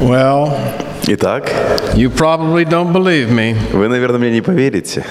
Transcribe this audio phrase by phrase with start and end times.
[0.00, 0.56] Well,
[1.06, 1.50] Итак,
[1.94, 5.04] you probably don't believe me, вы, наверное, мне не поверите,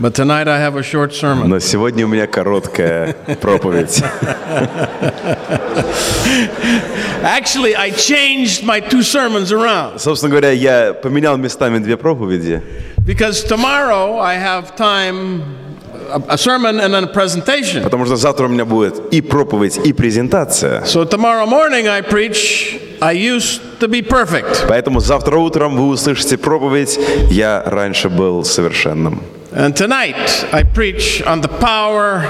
[0.00, 1.46] but tonight I have a short sermon.
[1.48, 4.02] но сегодня у меня короткая проповедь.
[7.22, 12.62] Actually, I changed my two sermons around Собственно говоря, я поменял местами две проповеди,
[13.06, 15.42] because tomorrow I have time,
[16.11, 17.83] a, a sermon and then a presentation.
[17.83, 20.81] потому что завтра у меня будет и проповедь, и презентация.
[20.85, 24.65] So tomorrow morning I preach, I used to be perfect.
[24.67, 26.99] Поэтому завтра утром вы услышите проповедь
[27.29, 29.21] «Я раньше был совершенным».
[29.51, 32.23] And tonight I preach on the power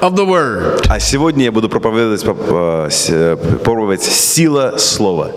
[0.00, 0.86] of the Word.
[0.88, 5.32] А сегодня я буду проповедовать э, с- э, проповедь «Сила слова».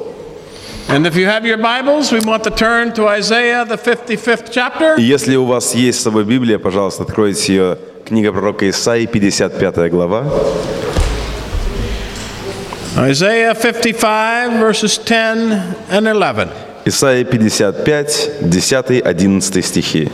[0.88, 4.96] And if you have your Bibles, we want to turn to Isaiah, the 55th chapter.
[4.98, 7.78] И если у вас есть с собой Библия, пожалуйста, откройте ее.
[8.05, 10.25] Книга пророка Исаии, 55 глава.
[12.97, 16.49] Isaiah 55, verses 10 and 11.
[16.85, 20.11] Исаия 55, 10-11 стихи.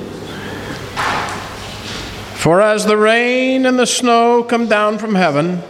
[2.35, 5.63] For as the rain and the snow come down from heaven,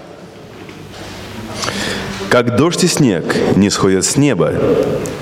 [2.31, 4.53] «Как дождь и снег не сходят с неба,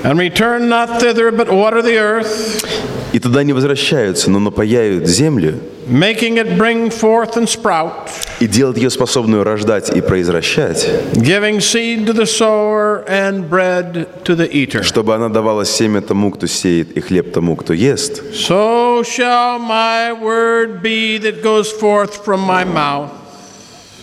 [0.04, 2.64] and return not thither, but water the earth,
[3.12, 8.76] и туда не возвращаются, но напаяют землю, making it bring forth and sprout, и делают
[8.78, 14.84] ее способную рождать и произвращать, giving seed to the sower and bread to the eater.
[14.84, 20.12] чтобы она давала семя тому, кто сеет, и хлеб тому, кто ест, So shall my
[20.12, 23.10] word be that goes forth from my mouth.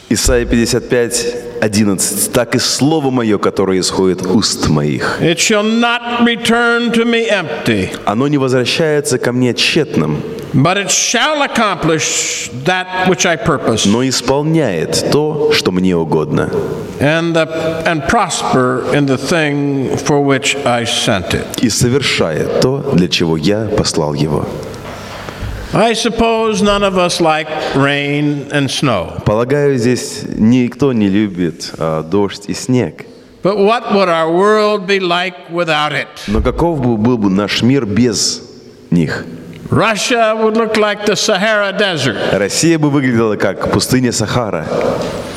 [0.10, 2.32] Исайя 55, 11.
[2.32, 7.90] «Так и слово мое, которое исходит уст моих, It shall not return to me empty,
[8.06, 10.22] оно не возвращается ко мне тщетным,
[10.54, 16.50] but it shall accomplish that which I purpose, но исполняет то, что мне угодно,
[17.02, 21.46] and, the, and prosper in the thing for which I sent it.
[21.62, 24.48] и совершает то, для чего я послал его».
[25.74, 29.22] I suppose none of us like rain and snow.
[29.26, 33.06] Полагаю, здесь никто не любит а, дождь и снег.
[33.44, 36.08] But what would our world be like without it?
[36.28, 38.42] Но каков бы был бы наш мир без
[38.92, 39.26] них?
[39.70, 42.18] Russia would look like the Sahara Desert.
[42.32, 44.66] Россия бы выглядела как пустыня Сахара.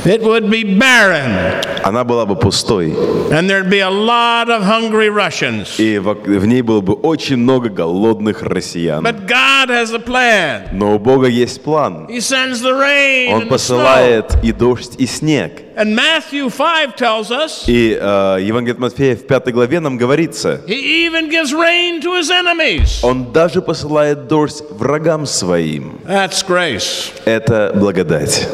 [0.05, 2.94] It would be barren, Она была бы пустой.
[3.31, 5.78] and there'd be a lot of hungry Russians.
[5.78, 9.05] И в, в ней было бы очень много голодных россиян.
[9.05, 10.69] But God has a plan.
[10.72, 12.06] Но у Бога есть план.
[12.09, 13.49] He sends the rain Он and the snow.
[13.50, 15.62] посылает и дождь, и снег.
[15.77, 20.61] And Matthew 5 tells us И э, Евангелие от Матфея в пятой главе нам говорится,
[20.67, 23.00] he even gives rain to his enemies.
[23.03, 26.00] Он даже посылает дождь врагам своим.
[26.06, 27.12] That's grace.
[27.25, 28.49] Это благодать.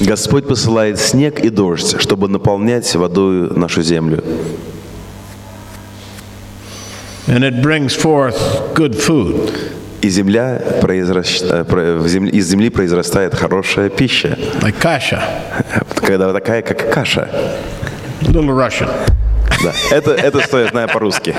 [0.00, 4.22] Господь посылает снег и дождь, чтобы наполнять водой нашу землю.
[7.28, 8.36] And it brings forth
[8.74, 9.52] good food.
[10.02, 15.22] И земля произращ- э, из земли произрастает хорошая пища, Like kasha,
[16.06, 17.28] когда такая, как каша.
[18.22, 18.88] little Russian.
[19.62, 21.34] Да, это, это что я знаю по-русски.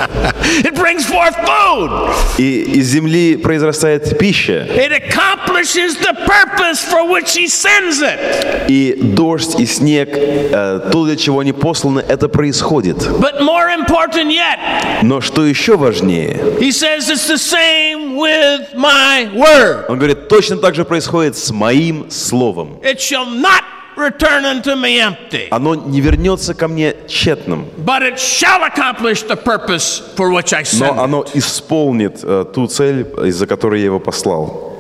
[0.63, 2.13] It brings forth food.
[2.38, 8.68] И из земли произрастает пища, It accomplishes the purpose for which he sends it.
[8.68, 12.97] и дождь, и снег, э, то, для чего они посланы, это происходит.
[13.19, 14.57] But more important yet,
[15.03, 19.85] Но что еще важнее, he says it's the same with my word.
[19.90, 22.80] он говорит, точно так же происходит с моим словом.
[22.84, 23.63] It shall not
[23.97, 29.37] return unto me empty, Оно не вернется ко мне тщетным, but it shall accomplish the
[29.37, 30.99] purpose for which I но sent it.
[31.05, 34.77] оно исполнит э, ту цель, из-за которой я его послал.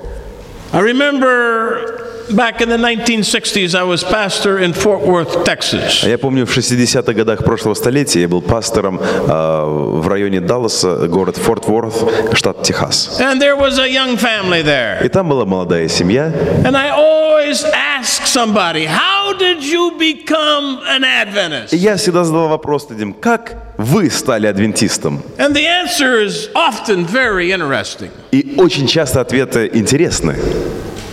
[0.72, 6.03] I remember back in the 1960s, I was pastor in Fort Worth, Texas.
[6.03, 11.07] А Я помню, в 60-х годах прошлого столетия я был пастором э, в районе Далласа,
[11.07, 11.93] город Форт Уорт,
[12.33, 13.19] штат Техас.
[13.19, 15.03] And there was a young family there.
[15.03, 16.31] И там была молодая семья.
[16.63, 21.73] And I always ask somebody, How did you become an Adventist?
[21.73, 25.21] И я всегда задавал вопрос этим, как вы стали адвентистом?
[25.37, 28.09] And the answer is often very interesting.
[28.31, 30.37] И очень часто ответы интересны.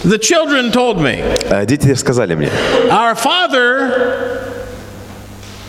[0.04, 2.50] The children told me, А Дети сказали мне,
[2.92, 4.39] Our father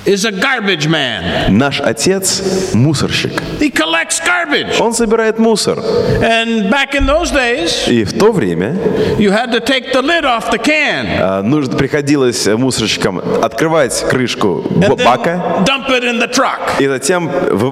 [0.05, 1.51] is a garbage man.
[1.57, 2.41] Наш отец–
[2.73, 3.31] мусорщик.
[3.59, 4.79] He collects garbage.
[4.79, 5.77] Он собирает мусор.
[5.79, 8.75] And back in those days, И в то время
[9.19, 14.63] you had to take the lid off the can а, нужно приходилось мусорщикам открывать крышку
[14.71, 16.79] then бака dump it in the truck.
[16.79, 17.29] и затем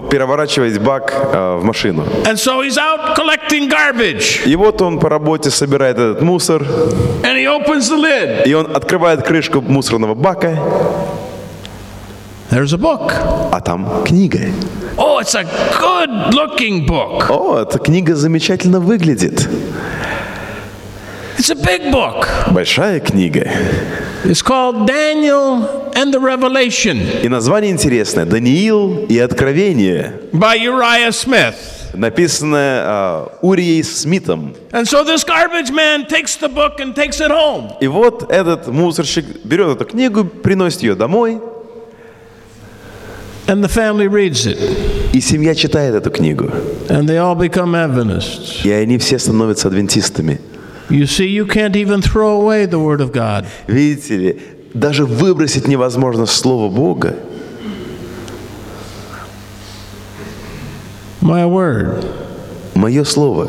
[0.10, 2.04] переворачивать бак а, в машину.
[2.26, 6.62] And so he's out collecting garbage И вот он по работе собирает этот мусор,
[7.24, 8.44] and he opens the lid.
[8.48, 10.58] и он открывает крышку мусорного бака,
[12.50, 13.12] There's a book.
[13.52, 14.40] а там книга.
[14.98, 15.44] Oh, it's a
[15.80, 17.30] good looking book.
[17.30, 19.48] О, эта книга замечательно выглядит.
[21.38, 22.28] It's a big book.
[22.52, 23.48] Большая книга.
[24.26, 31.56] It's called Daniel and the Revelation И название интересное «Даниил и Откровение», by Uriah Smith.
[31.94, 34.54] написанное а, Урией Смитом.
[34.72, 37.72] And so this garbage man takes the book and takes it home.
[37.80, 41.40] И вот этот мусорщик берет эту книгу, приносит ее домой,
[43.50, 44.60] And the family reads it.
[45.12, 46.52] и семья читает эту книгу.
[46.88, 48.64] And they all become Adventists.
[48.64, 50.40] И они все становятся адвентистами.
[50.90, 53.48] You see, you can't even throw away the Word of God.
[53.68, 54.42] Видите ли,
[54.74, 57.16] даже выбросить невозможно Слово Бога.
[61.22, 62.06] My Word
[62.76, 63.48] Мое Слово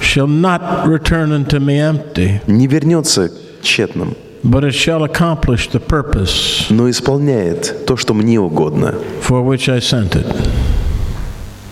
[0.00, 3.30] shall not return unto me empty, не вернется
[3.62, 9.68] тщетным, but it shall accomplish the purpose но исполняет то, что мне угодно, for which
[9.68, 10.26] I sent it.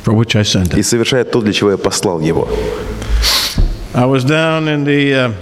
[0.05, 0.83] For which I sent и it.
[0.85, 2.49] совершает то, для чего я послал его.
[3.95, 5.33] I was down in the uh,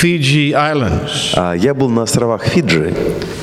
[0.00, 2.94] Fiji Islands А я был на островах Фиджи,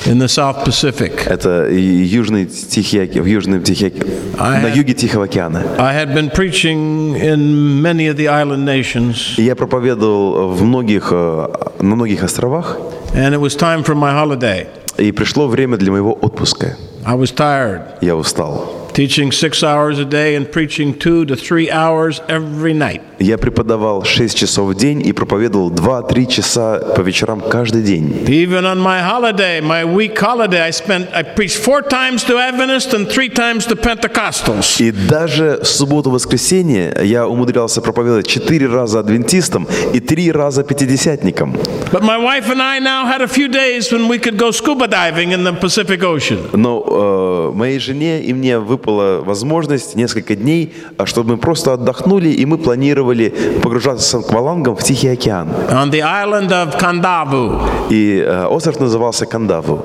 [0.05, 1.23] in the South Pacific.
[1.25, 3.93] это Южный Тихий в Южном Тихий
[4.37, 5.63] на юге Тихого океана.
[5.77, 11.47] I had been preaching in many of the island nations, я проповедовал в многих, э,
[11.79, 12.77] на многих островах,
[13.13, 14.67] and it was time for my holiday.
[14.97, 16.77] и пришло время для моего отпуска.
[17.05, 18.84] I was tired, Я устал.
[18.94, 23.02] teaching six hours a day and preaching two to three hours every night.
[23.18, 28.24] Я преподавал 6 часов в день и проповедовал 2-3 часа по вечерам каждый день.
[28.26, 32.94] Even on my holiday, my week holiday, I spent I preached four times to Adventists
[32.94, 34.80] and three times to Pentecostals.
[34.80, 41.54] И даже в субботу-воскресенье я умудрялся проповедовать 4 раза адвентистам и 3 раза пятидесятникам.
[41.92, 44.86] But my wife and I now had a few days when we could go scuba
[44.88, 46.38] diving in the Pacific Ocean.
[46.52, 52.29] Но э, моей жене и мне выпала возможность несколько дней, а чтобы мы просто отдохнули,
[52.29, 53.33] и мы планировали
[53.63, 55.49] погружаться с аквалангом в Тихий океан.
[55.69, 57.61] On the island of Kandavu.
[57.89, 59.83] И э, остров назывался Кандаву.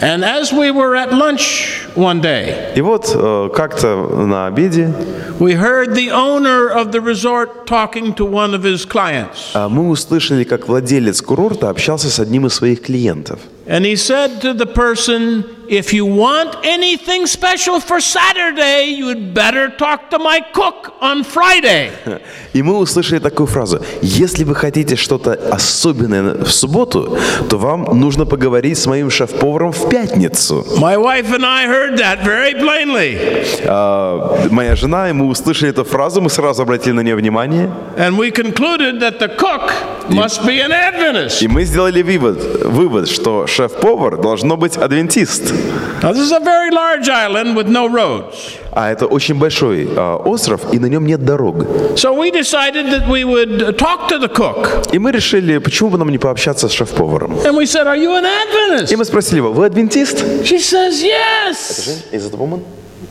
[0.00, 3.96] And as we were at lunch one day, И вот э, как-то
[4.26, 4.92] на обеде
[5.38, 9.52] we heard the owner of the resort talking to one of his clients.
[9.54, 13.38] а, мы услышали, как владелец курорта общался с одним из своих клиентов.
[13.66, 19.70] And he said to the person, If you want anything special for Saturday, you'd better
[19.70, 21.90] talk to my cook on Friday.
[22.52, 23.80] И мы услышали такую фразу.
[24.02, 27.18] Если вы хотите что-то особенное в субботу,
[27.48, 30.66] то вам нужно поговорить с моим шеф-поваром в пятницу.
[30.78, 33.18] My wife and I heard that very plainly.
[33.66, 37.70] А, моя жена, и мы услышали эту фразу, мы сразу обратили на нее внимание.
[37.96, 39.72] And we concluded that the cook
[40.10, 41.42] must be an Adventist.
[41.42, 45.53] И мы сделали вывод, вывод что шеф-повар должно быть адвентист.
[46.02, 48.58] Now, this is a very large island with no roads.
[48.72, 51.64] А это очень большой а, остров, и на нем нет дорог.
[51.96, 54.88] So we decided that we would talk to the cook.
[54.92, 57.34] И мы решили, почему бы нам не пообщаться с шеф-поваром.
[57.44, 58.96] And we said, Are you an И Adventist?
[58.96, 60.22] мы спросили его, вы адвентист?
[60.44, 62.02] She says, Yes.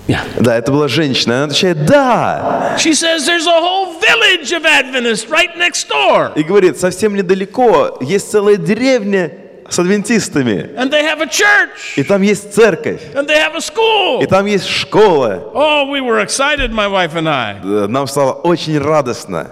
[0.08, 0.20] Yeah.
[0.40, 1.36] Да, это была женщина.
[1.38, 2.76] Она отвечает, да.
[2.78, 6.32] She says, There's a whole village of Adventists right next door.
[6.36, 9.32] И говорит, совсем недалеко есть целая деревня
[9.70, 10.72] с адвентистами.
[10.78, 11.96] And they have a church.
[11.96, 13.02] И там есть церковь.
[13.14, 14.24] And they have a school.
[14.24, 15.52] И там есть школа.
[15.54, 17.88] Oh, we were excited, my wife and I.
[17.88, 19.52] Нам стало очень радостно.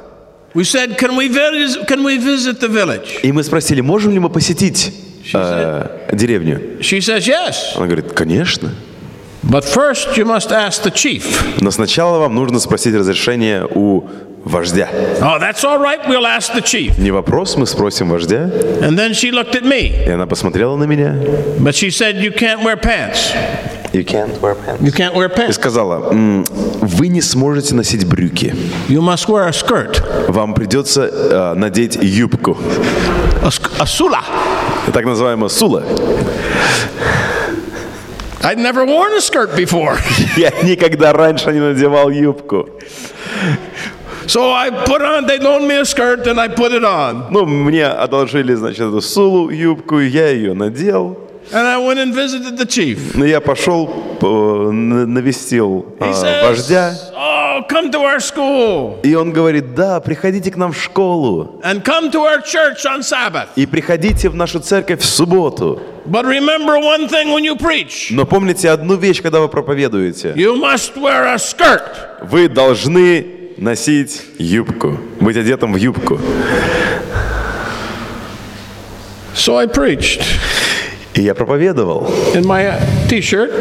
[0.54, 3.22] We said, Can we visit, can we visit the village?
[3.24, 4.94] И мы спросили, можем ли мы посетить
[5.34, 6.80] э, деревню?
[6.82, 7.76] She says, Yes.
[7.76, 8.72] Она говорит, конечно.
[9.44, 11.26] But first, you must ask the chief.
[11.62, 14.08] Но сначала вам нужно спросить разрешение у
[14.46, 14.88] вождя.
[15.22, 16.00] Oh, that's all right.
[16.08, 16.98] We'll ask the chief.
[16.98, 18.50] Не вопрос, мы спросим вождя.
[18.82, 21.16] And then she looked at me, И она посмотрела на меня.
[21.60, 23.34] but she said, You can't wear pants.
[23.94, 24.82] You can't wear pants.
[24.82, 25.54] You can't wear И pants.
[25.56, 26.46] сказала, «М,
[26.82, 28.56] вы не сможете носить брюки.
[28.88, 32.58] You must wear a skirt, Вам придется э, надеть юбку.
[33.44, 33.48] a,
[33.80, 34.22] a sula.
[34.94, 35.84] Так называемая сула.
[38.44, 39.98] I'd never worn a skirt before.
[40.38, 42.70] Я никогда раньше не надевал юбку.
[44.32, 47.26] So I put on, they loaned me a skirt and I put it on.
[47.32, 51.18] Ну, мне одолжили, значит, эту сулу, юбку, я ее надел.
[51.52, 53.12] And I went and visited the chief.
[53.14, 53.90] Но я пошел,
[54.22, 60.50] э, навестил э, says, вождя, Oh, come to our school и он говорит, да, приходите
[60.50, 63.50] к нам в школу, and come to our church on Sabbath.
[63.58, 65.82] и приходите в нашу церковь в субботу.
[66.06, 70.32] But remember one thing when you preach Но помните одну вещь, когда вы проповедуете.
[70.38, 71.82] you must wear a skirt.
[72.22, 76.20] Вы должны носить юбку, быть одетым в юбку.
[79.36, 80.22] So I preached
[81.14, 82.08] И я проповедовал.
[82.34, 82.74] in my
[83.10, 83.52] t shirt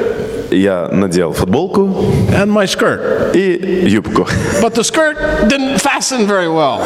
[0.52, 1.84] Я надел футболку
[2.32, 3.34] and my skirt.
[3.34, 4.26] и юбку.
[4.60, 5.16] But the skirt
[5.48, 6.80] didn't fasten very well.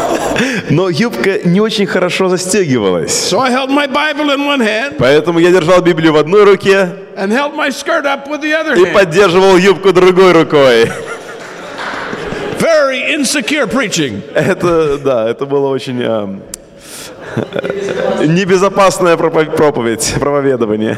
[0.70, 3.10] Но юбка не очень хорошо застегивалась.
[3.32, 6.90] So I held my Bible in one hand Поэтому я держал Библию в одной руке
[7.16, 8.92] and held my skirt up with the other и hand.
[8.92, 10.90] поддерживал юбку другой рукой.
[12.58, 14.22] Very insecure preaching.
[14.34, 16.42] Это, да, это было очень эм,
[18.26, 20.96] небезопасная пропов- проповедь, проповедование.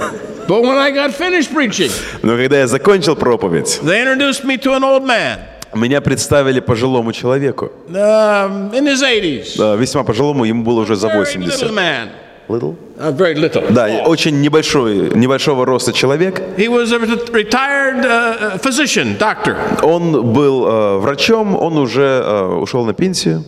[0.48, 1.90] But when I got finished preaching,
[2.22, 5.38] Но когда я закончил проповедь, they introduced me to an old man
[5.74, 7.70] меня представили пожилому человеку.
[7.88, 9.58] um, in his 80s.
[9.58, 12.08] Да, весьма пожилому, ему было уже за Very little 80.
[12.48, 12.76] Little?
[12.96, 13.64] Uh, very little.
[13.72, 16.40] Да, очень небольшой, небольшого роста человек.
[16.56, 19.56] He was a retired uh, physician, doctor.
[19.82, 23.44] Он был э, врачом, он уже э, ушел на пенсию.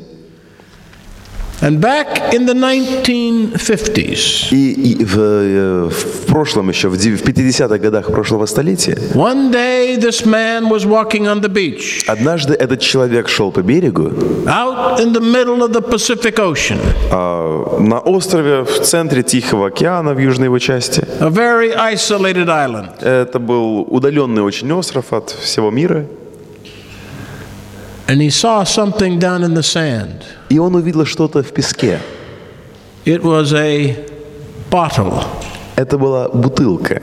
[1.60, 7.24] And back in the 1950s, И, и в, э, в прошлом еще, в дев- в
[7.24, 12.80] 50-х годах прошлого столетия, one day this man was walking on the beach однажды этот
[12.80, 14.08] человек шел по берегу
[14.46, 16.78] out in the middle of the Pacific Ocean,
[17.10, 21.02] а, на острове в центре Тихого океана, в южной его части.
[21.20, 23.02] a very isolated island.
[23.02, 26.04] Это был удаленный очень остров от всего мира.
[28.06, 30.22] And he saw something down in the sand.
[30.48, 32.00] И он увидел что-то в песке.
[33.04, 33.96] It was a
[34.70, 35.22] bottle,
[35.76, 37.00] Это была бутылка.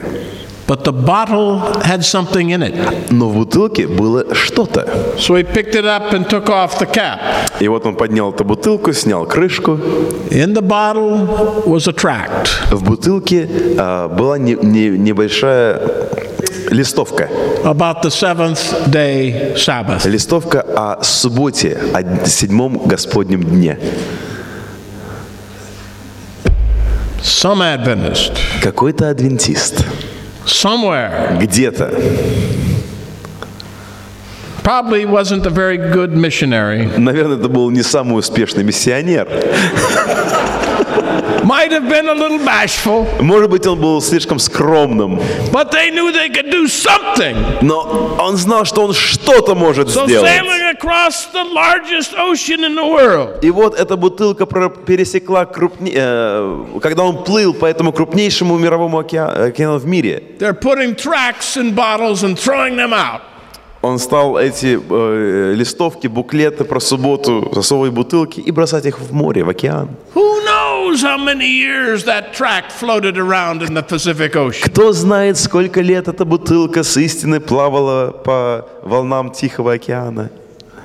[0.68, 2.74] but the bottle had something in it.
[3.10, 4.88] Но в бутылке было что-то.
[5.16, 7.18] So he picked it up and took off the cap.
[7.60, 9.78] И вот он поднял эту бутылку, снял крышку.
[10.30, 12.48] In the bottle was a tract.
[12.72, 13.48] В бутылке
[13.78, 15.80] а, была не- не- небольшая
[16.70, 17.28] листовка.
[17.64, 20.06] about the seventh day Sabbath.
[20.06, 23.78] Листовка о субботе, о седьмом Господнем дне.
[27.22, 28.32] Some Adventist,
[28.62, 29.84] Какой-то адвентист
[30.46, 31.92] somewhere, где-то,
[34.62, 39.28] probably wasn't a very good missionary, наверное, это был не самый успешный миссионер.
[41.44, 45.20] Might have been a little bashful, Может быть, он был слишком скромным,
[45.52, 47.36] but they knew they could do something.
[47.62, 50.28] но он знал, что он что-то может So сделать.
[50.30, 55.92] sailing across the largest ocean in the world, И вот эта бутылка пересекла крупне...
[55.94, 61.56] э, когда он плыл по этому крупнейшему мировому океа- океану в мире, they're putting tracts
[61.56, 63.20] in bottles and throwing them out.
[63.82, 69.44] он стал эти э, листовки, буклеты про субботу засовывать бутылки и бросать их в море,
[69.44, 69.90] в океан.
[70.14, 70.42] Who
[70.76, 74.68] knows how many years that tract floated around in the Pacific Ocean?
[74.70, 80.30] Кто знает, сколько лет эта бутылка с истиной плавала по волнам Тихого океана.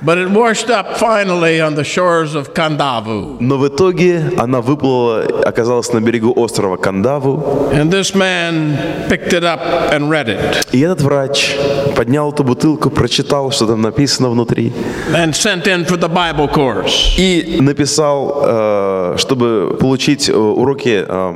[0.04, 3.36] But it washed up finally on the shores of Kandavu.
[3.38, 7.70] Но в итоге она выплыла, оказалась на берегу острова Кандаву.
[7.72, 8.76] And this man
[9.08, 9.60] picked it up
[9.92, 11.54] and read it И этот врач
[11.96, 14.72] поднял эту бутылку, прочитал, что там написано внутри.
[15.14, 17.14] and sent in for the Bible course.
[17.16, 21.34] И написал, э, чтобы получить э, уроки э,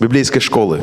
[0.00, 0.80] библейской школы.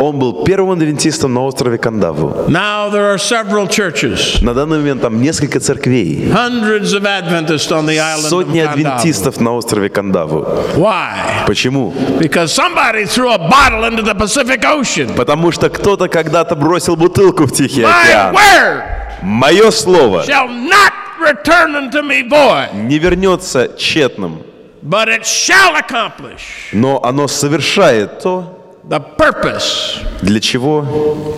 [0.00, 2.44] Он был первым адвентистом на острове Кандаву.
[2.48, 6.30] Now there are several churches, На данный момент там несколько церквей.
[6.30, 10.46] hundreds of Adventists on the island of Сотни адвентистов на острове Кандаву.
[10.76, 11.46] Why?
[11.46, 11.92] Почему?
[12.18, 15.14] Because somebody threw a bottle into the Pacific Ocean.
[15.16, 18.34] Потому что кто-то когда-то бросил бутылку в Тихий My океан.
[18.34, 18.82] word
[19.22, 24.42] Мое слово shall not return unto me void, не вернется тщетным,
[24.82, 28.56] but it shall accomplish но оно совершает то,
[28.88, 30.82] the purpose для чего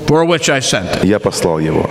[0.07, 1.05] for which I sent it.
[1.07, 1.89] я послал его.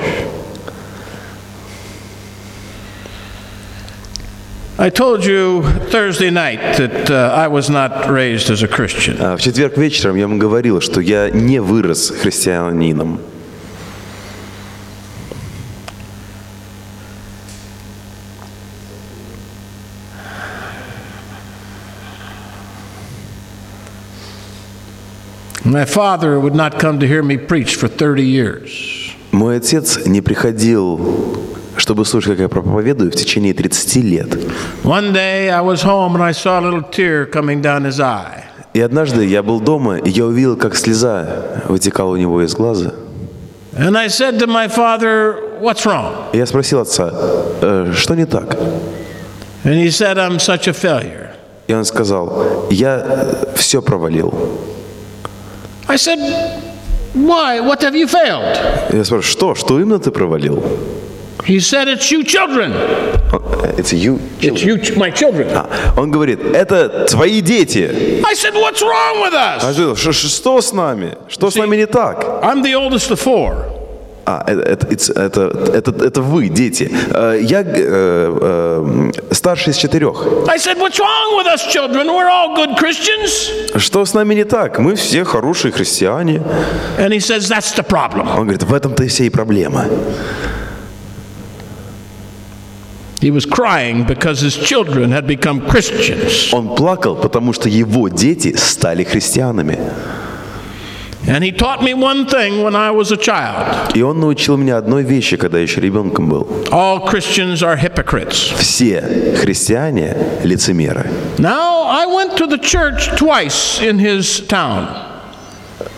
[4.78, 9.16] I told you Thursday night that uh, I was not raised as a Christian.
[9.20, 13.20] А В четверг вечером я вам говорил, что я не вырос христианином.
[25.72, 29.16] My father would not come to hear me preach for 30 years.
[29.32, 31.00] Мой отец не приходил,
[31.78, 34.28] чтобы слушать, как я проповедую, в течение 30 лет.
[34.84, 38.44] One day I was home and I saw a little tear coming down his eye.
[38.74, 42.94] И однажды я был дома, и я увидел, как слеза вытекала у него из глаза.
[43.74, 46.32] And I said to my father, What's wrong?
[46.34, 47.14] И я спросил отца,
[47.62, 48.58] «Э, что не так?
[49.64, 51.30] And he said, I'm such a failure.
[51.68, 54.34] И он сказал, я все провалил.
[55.92, 56.20] I said,
[57.14, 57.60] Why?
[57.60, 58.56] What have you failed?
[58.94, 59.56] Я спрашиваю, что?
[59.56, 60.64] Что именно ты провалил?
[61.46, 62.72] He said, It's you children.
[63.78, 64.20] It's you.
[64.40, 65.48] It's you, my children.
[65.54, 65.68] А,
[65.98, 68.22] Он говорит, это твои дети.
[68.26, 69.68] I said, What's wrong with А us?
[69.68, 71.18] я говорю, «Ш- ш- что с нами?
[71.28, 72.24] Что с нами не так?
[72.44, 73.66] I'm the oldest of four.
[74.26, 75.42] А, это, это, it's- это,
[75.74, 76.92] это, это вы, дети.
[77.12, 80.24] Э, Я э, э, старший из четырех.
[80.58, 81.62] Said, us.
[83.80, 84.80] Что с нами не так?
[84.80, 86.42] Мы все хорошие христиане.
[87.00, 88.28] And he says, That's the problem.
[88.38, 89.86] Он говорит, в этом-то и вся и проблема.
[93.22, 96.50] He was crying because his children had become Christians.
[96.54, 99.78] Он плакал, потому что его дети стали христианами.
[101.31, 104.77] And he taught me one thing when I was a child И он научил меня
[104.79, 106.47] одной вещи, когда я еще ребенком был.
[106.71, 108.55] all Christians are hypocrites.
[108.57, 109.01] Все
[109.41, 111.11] христиане – лицемеры.
[111.39, 114.87] Now, I went to the church twice in his town,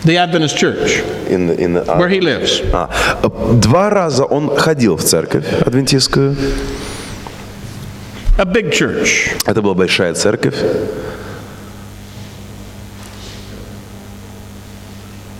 [0.03, 2.61] the Adventist church, where he lives.
[2.73, 2.89] А,
[3.53, 6.35] два раза он ходил в церковь адвентистскую.
[8.39, 9.31] A big church.
[9.45, 10.55] Это была большая церковь.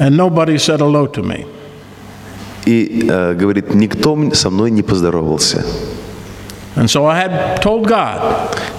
[0.04, 1.46] And nobody said hello to me.
[2.66, 5.64] И, э, говорит, никто со мной не поздоровался.
[6.76, 8.20] And so I had told God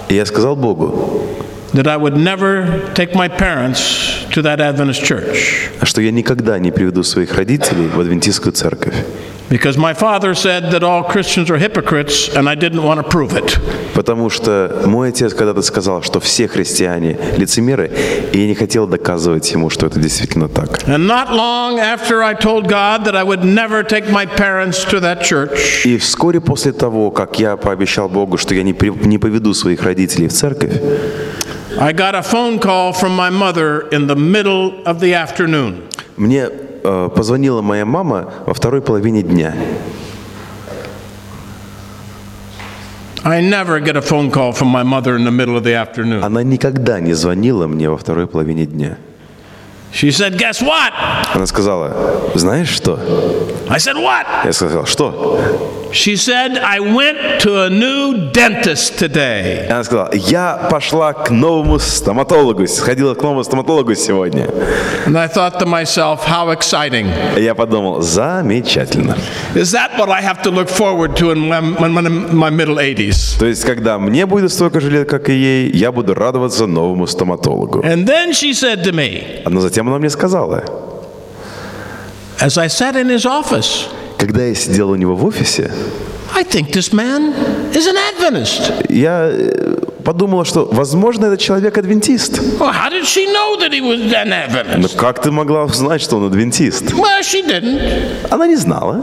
[0.07, 1.25] И я сказал Богу,
[1.73, 6.71] that I would never take my parents to that Adventist church что я никогда не
[6.71, 8.93] приведу своих родителей в адвентистскую церковь.
[9.55, 13.31] Because my father said that all Christians are hypocrites and I didn't want to prove
[13.41, 13.57] it.
[13.93, 17.89] Потому что мой отец когда-то сказал, что все христиане лицемеры,
[18.33, 20.83] и я не хотел доказывать ему, что это действительно так.
[20.89, 24.99] And not long after I told God that I would never take my parents to
[24.99, 29.53] that church, И вскоре после того, как я пообещал Богу, что я не, не поведу
[29.53, 30.73] своих родителей в церковь,
[31.79, 35.83] I got a phone call from my mother in the middle of the afternoon.
[36.17, 36.64] мне э,
[37.15, 39.55] позвонила моя мама во второй половине дня.
[43.23, 46.23] I never get a phone call from my mother in the middle of the afternoon.
[46.23, 48.97] Она никогда не звонила мне во второй половине дня.
[49.95, 50.91] She said, Guess what?
[51.33, 52.99] Она сказала, знаешь что?
[53.69, 54.25] I said, What?
[54.43, 55.85] Я сказал, что?
[55.95, 59.65] She said, I went to a new dentist today.
[59.69, 64.49] Она сказала, я пошла к новому стоматологу, сходила к новому стоматологу сегодня.
[65.05, 67.07] And I thought to myself, How exciting.
[67.39, 69.15] Я подумал, замечательно.
[69.55, 73.39] Is that what I have to look forward to in my, my, my middle 80s?
[73.39, 77.07] То есть, когда мне будет столько же лет, как и ей, я буду радоваться новому
[77.07, 77.79] стоматологу.
[77.85, 80.63] And then she said to me, Но затем она мне сказала,
[82.39, 85.71] as I sat in his office, когда я сидел у него в офисе,
[86.33, 87.33] I think this man
[87.73, 88.85] is an Adventist.
[88.89, 92.39] я э, подумала, что, возможно, этот человек адвентист.
[92.59, 94.97] Well, how did she know that he was an Но Adventist?
[94.97, 96.91] как ты могла узнать, что он адвентист?
[96.91, 97.79] Well, she didn't.
[98.29, 99.01] Она не знала.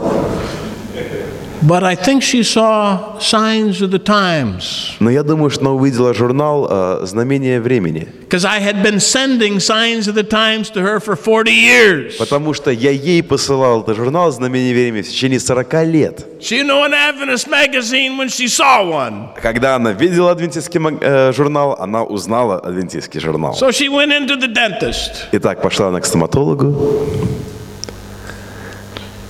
[1.65, 4.97] But I think she saw signs of the times.
[4.99, 8.07] Но я думаю, что она увидела журнал э, «Знамение времени».
[8.27, 12.17] Because I had been sending signs of the times to her for 40 years.
[12.17, 16.25] Потому что я ей посылал этот журнал «Знамение времени» в течение 40 лет.
[16.41, 19.29] She knew an Adventist magazine when she saw one.
[19.41, 23.53] Когда она видела адвентистский э, журнал, она узнала адвентистский журнал.
[23.53, 25.27] So she went into the dentist.
[25.31, 27.03] Итак, пошла она к стоматологу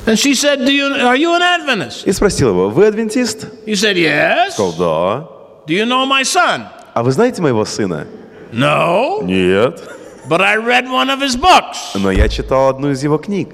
[0.07, 2.07] And she said, Do you, Are you an Adventist?
[2.07, 3.47] и спросила его, вы адвентист?
[3.67, 4.55] He said, Yes.
[4.55, 5.29] Сказал, да.
[5.67, 6.67] Do you know my son?
[6.95, 8.07] А вы знаете моего сына?
[8.53, 9.21] No.
[9.23, 9.81] Нет.
[10.29, 11.95] But I read one of his books.
[11.95, 13.49] Но я читал одну из его книг.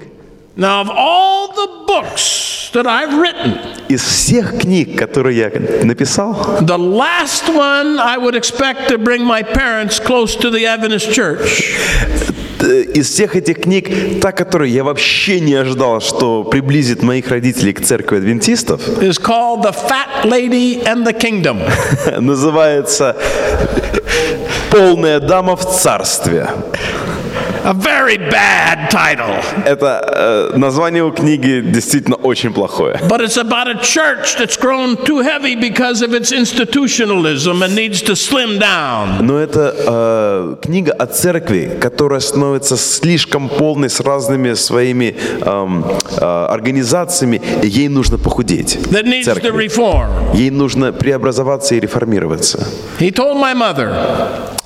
[0.57, 3.59] Now, of all the books that I've written,
[3.89, 5.51] Из всех книг, которые я
[5.83, 11.11] написал, the last one I would expect to bring my parents close to the Adventist
[11.11, 11.75] church
[12.48, 17.72] э, Из всех этих книг, та, которую я вообще не ожидал, что приблизит моих родителей
[17.72, 21.60] к церкви адвентистов, is called The Fat Lady and the Kingdom.
[22.20, 23.16] называется
[24.70, 26.48] «Полная дама в царстве».
[27.64, 29.36] A very bad title.
[29.66, 32.98] Это э, название у книги действительно очень плохое.
[33.08, 38.02] But it's about a church that's grown too heavy because of its institutionalism and needs
[38.02, 39.22] to slim down.
[39.22, 45.84] Но это э, книга о церкви, которая становится слишком полной с разными своими эм,
[46.18, 48.76] э, организациями, и ей нужно похудеть.
[48.90, 49.66] That needs to Церкви.
[49.66, 50.34] reform.
[50.34, 52.66] Ей нужно преобразоваться и реформироваться.
[52.98, 53.92] He told my mother,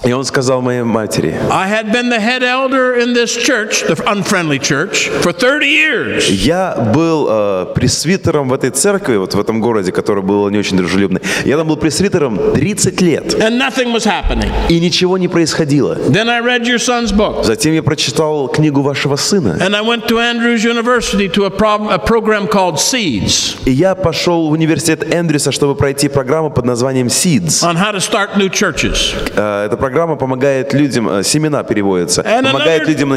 [0.07, 3.97] И он сказал моей матери, I had been the head elder in this church, the
[4.07, 6.31] unfriendly church, for 30 years.
[6.31, 10.77] я был э, пресвитером в этой церкви, вот в этом городе, который был не очень
[10.77, 11.21] дружелюбный.
[11.45, 14.51] Я там был пресвитером 30 лет, And nothing was happening.
[14.69, 15.95] и ничего не происходило.
[16.09, 17.45] Then I read your son's book.
[17.45, 21.89] Затем я прочитал книгу вашего сына, And I went to Andrews University to a, prob-
[21.91, 27.07] a program called Seeds и я пошел в университет Эндрюса, чтобы пройти программу под названием
[27.09, 27.63] SEEDS.
[27.63, 29.15] on how to start new churches.
[29.37, 33.13] Э, Эта программа помогает людям, э, семена переводятся, помогает another- людям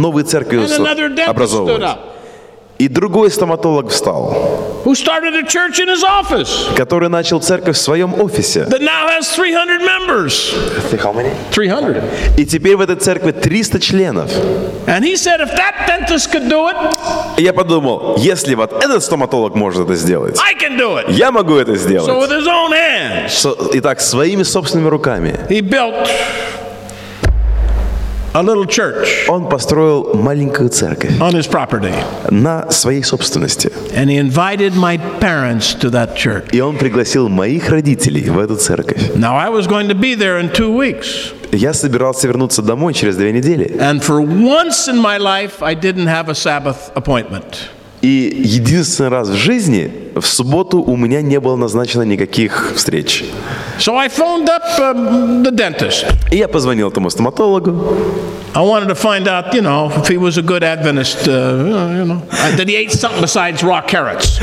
[0.00, 1.82] новые церкви And another dentist stood образовывать.
[1.82, 1.98] up
[2.78, 4.34] И другой стоматолог встал,
[4.84, 8.64] who started a church in his office который начал церковь в своем офисе.
[8.68, 10.52] that now has 300 members.
[11.52, 12.02] 300.
[12.36, 14.30] И теперь в этой церкви 300 членов.
[14.86, 16.76] And he said, if that dentist could do it,
[17.38, 20.36] И я подумал, если вот этот стоматолог может это сделать,
[21.10, 22.08] я могу это So сделать.
[22.08, 25.38] with his own hands, Со- Итак, своими собственными руками
[28.33, 31.93] a little church он построил маленькую церковь on his property.
[32.29, 33.71] на своей собственности.
[33.95, 36.49] And he invited my parents to that church.
[36.51, 39.15] И он пригласил моих родителей в эту церковь.
[39.15, 41.33] Now, I was going to be there in two weeks.
[41.51, 43.75] Я собирался вернуться домой через две недели.
[43.79, 47.69] And for once in my life, I didn't have a Sabbath appointment.
[48.02, 53.24] И единственный раз в жизни, в субботу у меня не было назначено никаких встреч.
[53.78, 56.06] So I phoned up um, the dentist.
[56.32, 57.96] И я позвонил этому стоматологу.
[58.54, 62.04] I wanted to find out, you know, if he was a good Adventist, uh, you
[62.04, 62.20] know,
[62.56, 64.40] that he ate something besides raw carrots.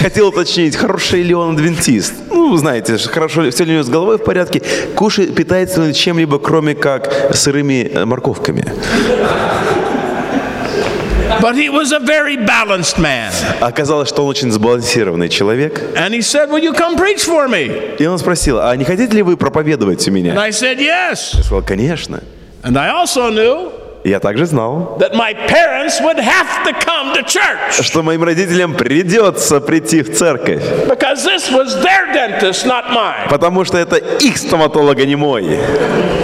[0.00, 2.14] Хотел уточнить, хороший ли он адвентист.
[2.30, 4.62] Ну, знаете, хорошо, все ли у него с головой в порядке.
[4.94, 8.64] Кушает, питается ли чем-либо, кроме как сырыми э, морковками.
[11.40, 13.32] But he was a very balanced man.
[13.60, 15.80] А Оказалось, что он очень сбалансированный человек.
[15.96, 17.96] And he said, Will you come preach for me?
[17.98, 20.40] И он спросил, а не хотите ли вы проповедовать у And меня?
[20.40, 21.34] I said, Yes.
[21.36, 22.22] Я сказал, конечно.
[22.62, 23.72] And I also knew
[24.04, 24.98] Я также знал,
[27.80, 30.62] что моим родителям придется прийти в церковь,
[32.12, 32.66] dentist,
[33.28, 35.58] потому что это их стоматолог, а не мой.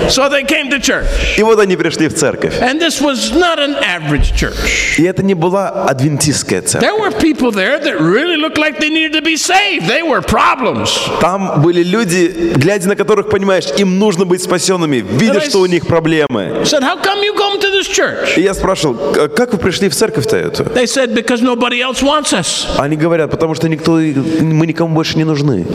[0.09, 1.07] So they came to church.
[1.37, 2.61] И вот они пришли в церковь.
[2.61, 4.99] And this was not an average church.
[4.99, 6.89] И это не была адвентистская церковь.
[6.89, 9.89] There were people there that really looked like they needed to be saved.
[9.89, 10.91] They were problems.
[11.21, 15.87] Там были люди, глядя на которых, понимаешь, им нужно быть спасенными, видя, что у них
[15.87, 16.63] проблемы.
[16.65, 18.38] Said, How come you come to this church?
[18.38, 20.64] И я спрашивал, «К- как вы пришли в церковь-то эту?
[20.64, 22.66] They said, Because nobody else wants us.
[22.78, 25.66] Они говорят, потому что никто, мы никому больше не нужны.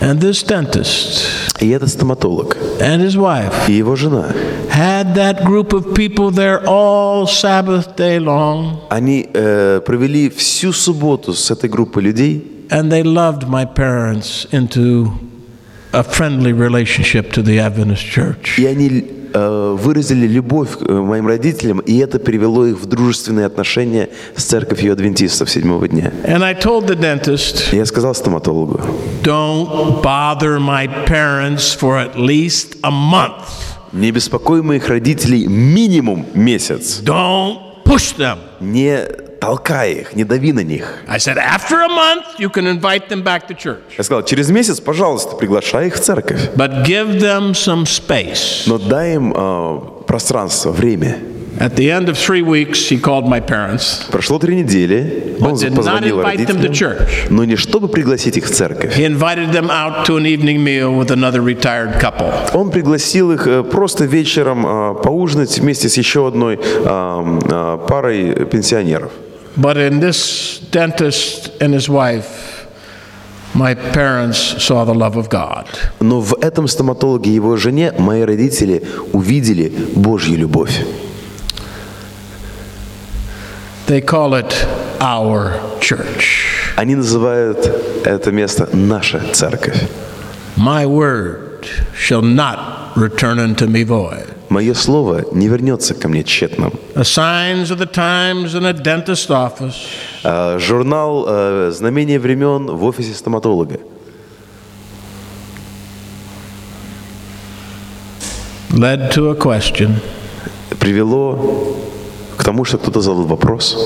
[0.00, 1.24] And this dentist
[1.60, 4.32] И этот стоматолог, and his wife и его жена,
[4.70, 11.32] had that group of people there all Sabbath day long, они э, провели всю субботу
[11.34, 15.10] с этой группой людей, and they loved my parents into
[15.92, 18.56] a friendly relationship to the Adventist church.
[18.56, 23.45] и они э, выразили любовь к э, моим родителям, и это привело их в дружественные
[23.45, 26.11] отношения с церковью адвентистов седьмого дня.
[26.23, 28.79] And I told the dentist, я сказал стоматологу,
[29.23, 33.43] don't bother my parents for at least a month.
[33.93, 37.01] не беспокой моих родителей минимум месяц.
[37.03, 37.62] Don't
[37.93, 38.37] push them.
[38.59, 39.05] Не
[39.39, 40.99] толкай их, не дави на них.
[41.07, 44.49] I said, after a month, you can invite them back to church, Я сказал, через
[44.49, 46.49] месяц, пожалуйста, приглашай их в церковь.
[46.55, 48.63] but give them some space.
[48.65, 51.17] Но дай им э, пространство, время.
[51.59, 55.55] At the end of three weeks, he called my parents, Прошло три недели, but он
[55.55, 57.27] did not позвонил invite them to родителям, church.
[57.29, 58.97] но не чтобы пригласить их в церковь.
[58.97, 62.33] He invited them out to an evening meal with another retired couple.
[62.53, 69.11] Он пригласил их э, просто вечером э, поужинать вместе с еще одной э, парой пенсионеров.
[69.55, 72.65] But in this dentist and his wife,
[73.53, 75.67] my parents saw the love of God.
[75.99, 78.81] Но в этом стоматологе и его жене мои родители
[79.13, 80.83] увидели Божью любовь.
[83.85, 84.53] They call it
[85.01, 86.73] our church.
[86.77, 87.57] Они называют
[88.05, 89.89] это место «наша церковь».
[90.55, 94.27] My word shall not return unto me void.
[94.49, 96.73] Мое слово не вернется ко мне тщетным.
[96.95, 99.75] The signs of the times in a dentist office
[100.23, 103.79] А, Журнал э, «Знамение времен» в офисе стоматолога.
[108.71, 109.99] led to a question
[110.79, 111.77] привело
[112.37, 113.77] к тому, что кто-то задал вопрос,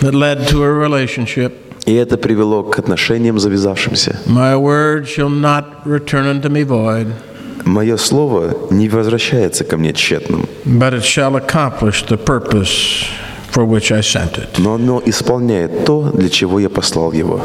[0.00, 1.52] that led to a relationship.
[1.86, 4.18] и это привело к отношениям завязавшимся.
[4.26, 7.08] My word shall not return unto me void,
[7.64, 13.04] Мое слово не возвращается ко мне тщетным, but it shall accomplish the purpose
[13.52, 14.48] for which I sent it.
[14.58, 17.40] но оно исполняет то, для чего я послал его.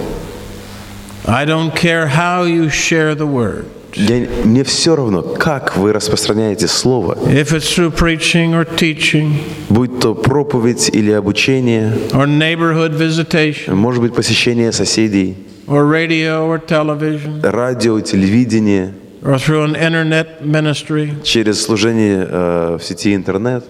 [1.28, 3.66] I don't care how you share the word.
[3.96, 9.34] Я- мне все равно, как вы распространяете слово, If it's through preaching or teaching
[9.70, 15.36] будь то проповедь или обучение, or neighborhood visitation может быть посещение соседей,
[15.68, 22.84] or radio or television радио, телевидение, or through an internet ministry, через служение э, в
[22.84, 23.64] сети интернет.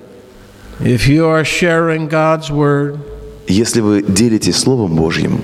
[0.80, 2.98] if you are sharing God's word,
[3.48, 5.40] Если вы делитесь Словом Божьим,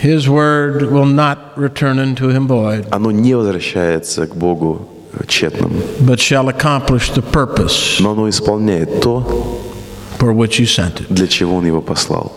[0.00, 4.88] His word will not return unto him void, оно не возвращается к Богу
[5.26, 9.60] тщетным, but shall accomplish the purpose но оно исполняет то,
[10.18, 11.06] for which you sent it.
[11.10, 12.32] для чего Он его послал.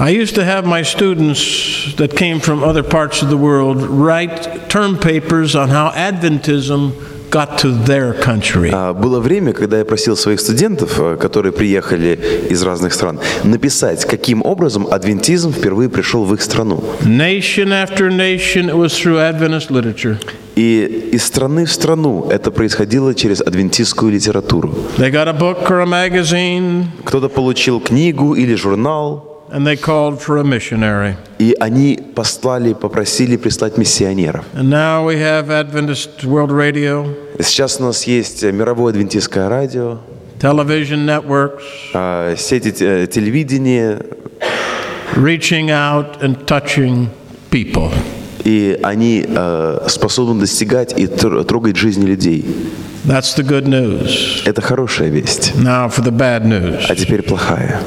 [0.00, 4.68] I used to have my students that came from other parts of the world write
[4.68, 6.92] term papers on how Adventism
[7.33, 8.69] got to their country.
[8.71, 14.05] А, Было время, когда я просил своих студентов, э, которые приехали из разных стран, написать,
[14.05, 16.83] каким образом адвентизм впервые пришел в их страну.
[17.01, 20.17] Nation after nation, it was through Adventist literature.
[20.55, 24.71] И из страны в страну это происходило через адвентистскую литературу.
[24.97, 30.19] They got a book or a magazine, Кто-то получил книгу или журнал, and they called
[30.21, 31.15] for a missionary.
[31.39, 34.45] и они послали, попросили прислать миссионеров.
[34.53, 37.07] And now we have Adventist World Radio,
[37.39, 39.99] Сейчас у нас есть мировое адвентистское радио,
[40.39, 41.61] television networks,
[41.93, 43.99] а, сети те- телевидения,
[45.15, 47.07] reaching out and touching
[47.49, 47.91] people.
[48.43, 52.45] и они э, способны достигать и тр- трогать жизни людей.
[53.05, 54.41] That's the good news.
[54.45, 55.53] Это хорошая весть.
[55.55, 56.83] Now for the bad news.
[56.89, 57.79] А теперь плохая.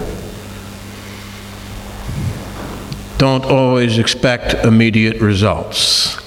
[3.19, 6.21] Don't always expect immediate results.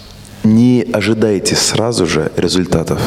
[0.44, 3.00] Не ожидайте сразу же результатов.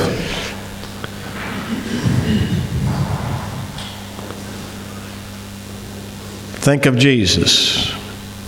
[6.64, 7.92] Think of Jesus.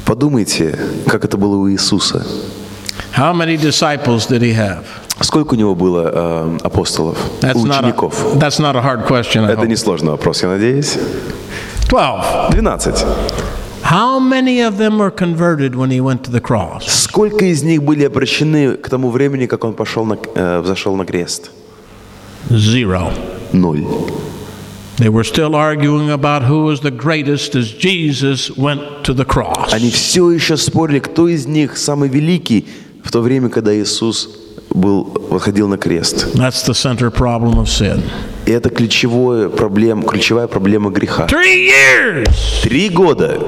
[0.04, 2.24] Подумайте, как это было у Иисуса.
[3.16, 4.84] How many disciples did he have?
[5.20, 8.34] Сколько у него было э, апостолов, That's not, учеников?
[8.34, 9.48] a, that's not a hard question.
[9.48, 10.96] Это несложный вопрос, я надеюсь.
[11.88, 12.50] 12.
[12.50, 13.04] 12.
[13.94, 16.84] How many of them were converted when he went to the cross?
[16.88, 21.06] Сколько из них были обращены к тому времени, как он пошел на, э, взошел на
[21.06, 21.52] крест?
[22.50, 23.12] Zero.
[23.52, 23.84] Ноль.
[24.96, 29.72] They were still arguing about who was the greatest as Jesus went to the cross.
[29.72, 32.66] Они все еще спорили, кто из них самый великий
[33.04, 34.28] в то время, когда Иисус
[34.70, 36.34] был, выходил на крест.
[36.34, 38.02] That's the center problem of sin.
[38.46, 41.26] И это ключевое проблем, ключевая проблема греха.
[41.26, 42.28] Three years,
[42.64, 43.38] Три года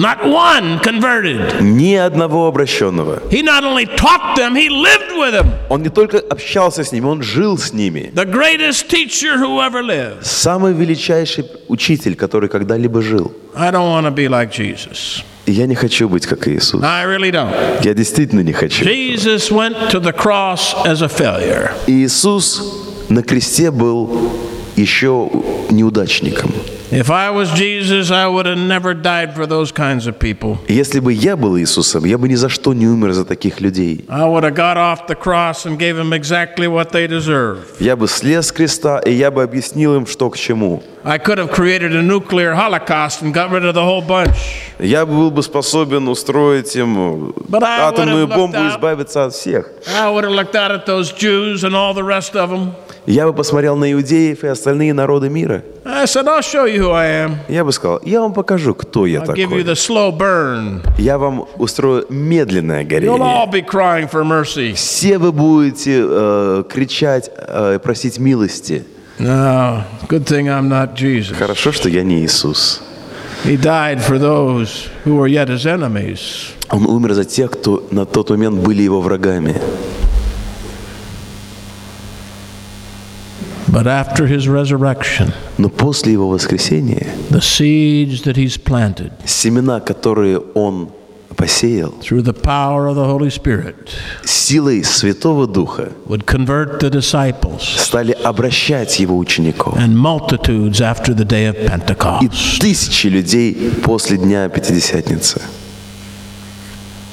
[0.00, 1.60] not one converted.
[1.60, 3.22] ни одного обращенного.
[3.30, 5.52] He not only taught them, he lived with them.
[5.68, 8.10] Он не только общался с ними, он жил с ними.
[8.14, 10.24] The greatest teacher who ever lived.
[10.24, 13.32] Самый величайший учитель, который когда-либо жил.
[13.54, 15.22] I don't want to be like Jesus.
[15.46, 16.82] Я не хочу быть как Иисус.
[16.82, 17.84] I really don't.
[17.84, 18.84] Я действительно не хочу.
[18.84, 21.72] Jesus went to the cross as a failure.
[21.86, 22.62] Иисус
[23.08, 24.32] на кресте был
[24.76, 25.28] еще
[25.70, 26.52] неудачником.
[26.91, 30.57] If I was Jesus, I would have never died for those kinds of people.
[30.67, 34.05] Если бы я был Иисусом, я бы ни за что не умер за таких людей.
[34.07, 37.57] I would have got off the cross and gave them exactly what they deserve.
[37.79, 40.83] Я бы слез с креста, и я бы объяснил им, что к чему.
[41.03, 44.35] I could have created a nuclear holocaust and got rid of the whole bunch.
[44.79, 48.75] Я был бы способен устроить им But I атомную would have бомбу и looked out.
[48.75, 49.69] избавиться от всех.
[49.95, 52.73] I would have looked out at those Jews and all the rest of them.
[53.07, 55.63] Я бы посмотрел на иудеев и остальные народы мира.
[55.85, 57.36] I said, I'll show you who I am.
[57.48, 59.62] Я бы сказал, я вам покажу, кто я I'll give you такой.
[59.64, 60.80] the slow burn.
[60.98, 63.18] Я вам устрою медленное You'll горение.
[63.18, 64.72] all be crying for mercy.
[64.74, 68.84] Все вы будете э, кричать, э, просить милости.
[69.18, 71.34] No, good thing I'm not Jesus.
[71.36, 72.80] Хорошо, что я не Иисус.
[73.44, 76.52] He died for those who were yet his enemies.
[76.70, 79.56] Он умер за тех, кто на тот момент были его врагами.
[83.72, 90.38] But after his resurrection, Но после его воскресения the seeds that he's planted семена, которые
[90.54, 90.90] он
[91.36, 93.88] посеял, through the power of the Holy Spirit
[94.24, 99.76] силой Святого Духа would convert the disciples стали обращать его учеников.
[99.78, 102.58] and multitudes after the day of И Pentecost.
[102.60, 103.54] тысячи людей
[103.84, 105.40] после Дня Пятидесятницы.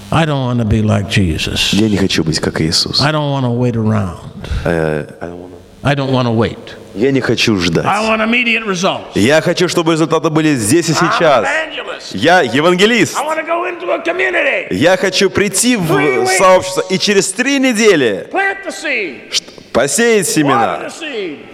[0.09, 1.73] I don't want to be like Jesus.
[1.73, 3.01] Я не хочу быть как Иисус.
[3.01, 4.17] I don't want to wait around.
[4.65, 5.56] Э, I don't wanna-
[5.87, 6.57] I don't want to wait.
[6.95, 7.85] Я не хочу ждать.
[7.85, 9.11] I want immediate results.
[9.15, 11.45] Я хочу, чтобы результаты были здесь и I'm an сейчас.
[11.45, 12.11] evangelist.
[12.13, 13.15] Я евангелист.
[13.17, 17.59] I want to go into a community, Я хочу прийти в сообщество и через три
[17.59, 20.91] недели plant the seed, ш- посеять water семена, the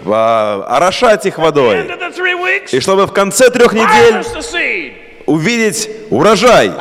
[0.06, 0.66] seed.
[0.68, 1.78] орошать их End водой.
[1.82, 4.94] of the three weeks, И чтобы в конце трех недель harvest the seed.
[5.26, 6.72] увидеть урожай.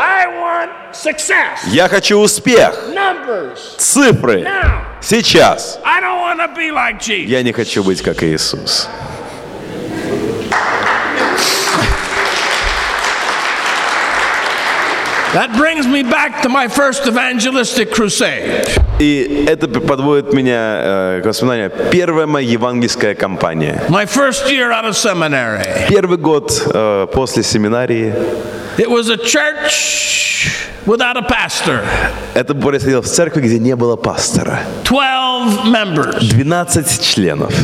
[1.66, 2.74] Я хочу успех,
[3.78, 4.46] цифры,
[5.00, 5.78] сейчас.
[7.26, 8.88] Я не хочу быть как Иисус.
[15.34, 18.68] That brings me back to my first evangelistic crusade.
[18.98, 21.72] И это подводит меня э, к воспоминанию.
[21.90, 23.82] Первая моя евангельская кампания.
[23.88, 25.64] My first year out of seminary.
[25.88, 28.12] Первый год э, после семинарии.
[28.76, 31.82] It was a church without a pastor,
[32.34, 34.60] Это происходило в церкви, где не было пастора.
[34.84, 36.20] 12 members.
[36.28, 37.54] 12 членов.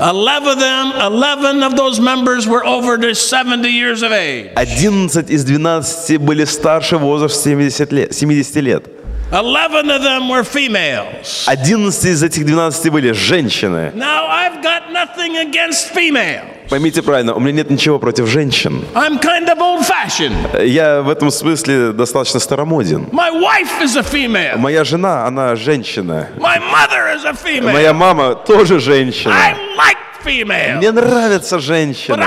[0.00, 4.50] 11 of them, 11 of those members were over the 70 years of age.
[4.56, 8.14] 11 из 12 были старше возраста 70 лет.
[8.14, 8.86] 70 лет.
[9.32, 11.46] 11 of them were females.
[11.48, 13.90] 11 из этих 12 были женщины.
[13.94, 16.59] Now, I've got nothing against females.
[16.71, 18.85] Поймите правильно, у меня нет ничего против женщин.
[18.95, 20.65] I'm kind of old fashioned.
[20.65, 23.09] Я в этом смысле достаточно старомоден.
[23.11, 24.57] My wife is a female.
[24.57, 26.29] Моя жена, она женщина.
[26.37, 27.73] My mother is a female.
[27.73, 29.33] Моя мама тоже женщина.
[29.33, 29.97] I like.
[30.23, 32.23] Мне нравятся женщины.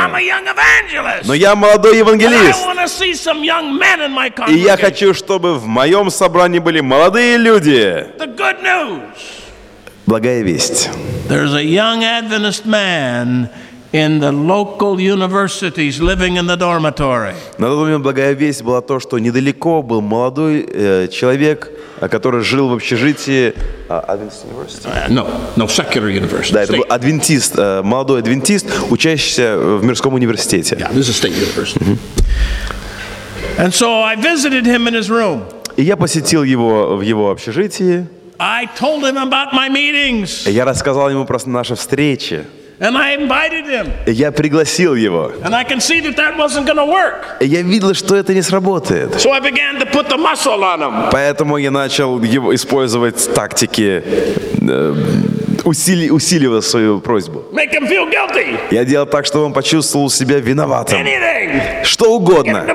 [1.25, 2.59] Но я молодой евангелист.
[4.49, 8.05] И я хочу, чтобы в моем собрании были молодые люди.
[10.07, 10.91] Благая весть.
[11.29, 13.49] There's a young Adventist man
[13.95, 17.33] in the local universities living in the dormitory.
[17.59, 22.43] На тот момент благая весть была то, что недалеко был молодой э, человек, э, который
[22.43, 23.55] жил в общежитии.
[23.89, 24.89] а, Adventist University?
[24.89, 25.27] Uh, no,
[25.57, 26.53] no, secular university.
[26.55, 30.75] Да, это был адвентист, э, молодой адвентист, учащийся в мирском университете.
[30.75, 31.97] Yeah, this is state university.
[33.59, 35.45] And so I visited him in his room.
[35.77, 38.07] И я посетил его в его общежитии.
[38.41, 42.45] I told him about my meetings, Я рассказал ему про наши встречи.
[42.81, 43.89] And I invited him.
[44.07, 45.33] И Я пригласил его.
[45.43, 47.37] And I can see that that wasn't going to work.
[47.41, 49.15] И Я видел, что это не сработает.
[49.17, 51.11] So I began to put the muscle on him.
[51.11, 54.03] Поэтому я начал его использовать тактики,
[54.61, 54.95] э,
[55.65, 57.45] усили- усиливая свою просьбу.
[57.53, 58.57] Make him feel guilty.
[58.71, 60.99] Я делал так, чтобы он почувствовал себя виноватым.
[61.01, 61.85] Anything.
[61.85, 62.67] Что угодно,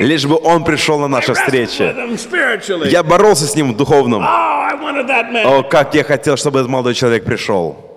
[0.00, 1.94] лишь бы он пришел на наши встречи.
[2.88, 4.22] Я боролся с ним в духовном.
[4.22, 5.44] Oh, I wanted that man.
[5.46, 7.91] О, как я хотел, чтобы этот молодой человек пришел.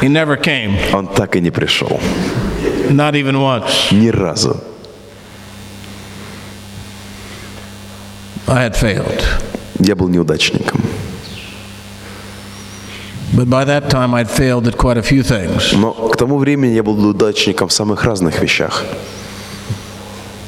[0.00, 2.00] He never came, Он так и не пришел.
[2.90, 3.90] not even once.
[3.92, 4.60] Ни разу.
[8.48, 9.24] I had failed.
[9.80, 10.80] Я был неудачником.
[13.34, 15.74] But by that time, I'd failed at quite a few things.
[15.76, 18.84] Но к тому времени я был неудачником в самых разных вещах.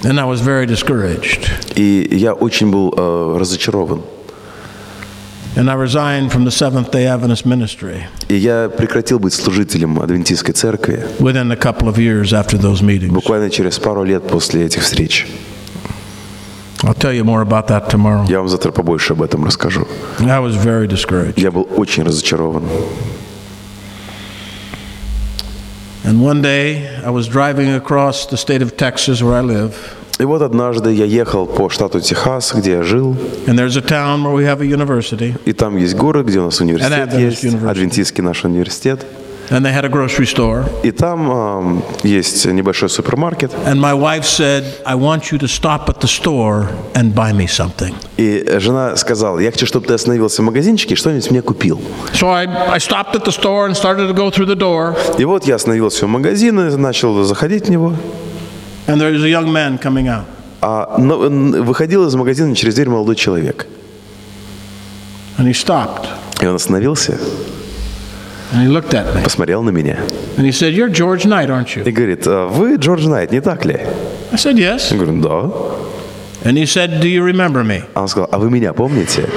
[0.05, 1.51] And I was very discouraged.
[1.75, 4.03] И я очень был э, разочарован.
[5.58, 10.54] And I resigned from the Seventh day Adventist ministry И я прекратил быть служителем адвентистской
[10.54, 13.12] церкви within a couple of years after those meetings.
[13.14, 15.28] буквально через пару лет после этих встреч.
[16.84, 18.26] I'll tell you more about that tomorrow.
[18.30, 19.88] Я вам завтра побольше об этом расскажу.
[20.20, 21.40] I was very discouraged.
[21.40, 22.64] Я был очень разочарован.
[26.04, 29.76] And one day, I was driving across the state of Texas where I live.
[30.19, 34.25] И вот однажды я ехал по штату Техас, где я жил, And there's a town
[34.25, 35.35] where we have a university.
[35.45, 39.07] и там есть город, где у нас университет есть, адвентистский наш университет.
[39.51, 40.65] And they had a grocery store.
[40.83, 43.51] И там ам, есть небольшой супермаркет.
[43.65, 47.47] And my wife said, I want you to stop at the store and buy me
[47.47, 47.95] something.
[48.19, 51.81] И жена сказала, я хочу, чтобы ты остановился в магазинчике и что-нибудь мне купил.
[52.13, 54.97] So I, I stopped at the store and started to go through the door.
[55.19, 57.95] И вот я остановился в магазин и начал заходить в него.
[58.89, 60.25] And there's a young man coming out.
[60.61, 61.19] А но-
[61.63, 63.67] выходил из магазина через дверь молодой человек.
[65.39, 66.09] And he stopped.
[66.41, 67.13] И он остановился,
[68.53, 69.23] And he looked at me.
[69.23, 69.99] посмотрел на меня
[70.37, 71.85] And he said, You're George Knight, aren't you?
[71.87, 73.75] и говорит, «А вы Джордж Найт, не так ли?
[74.33, 74.91] I said, Yes.
[74.91, 76.49] Я говорю, да.
[76.49, 77.83] And he said, Do you remember me?
[77.95, 79.29] А он сказал, а вы меня помните?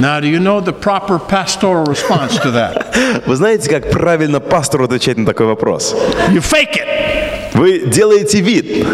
[0.00, 3.22] Now, do you know the proper pastoral response to that?
[3.26, 5.94] Вы знаете, как правильно пастору отвечать на такой вопрос?
[6.30, 6.86] You fake it.
[7.54, 8.86] Вы делаете вид,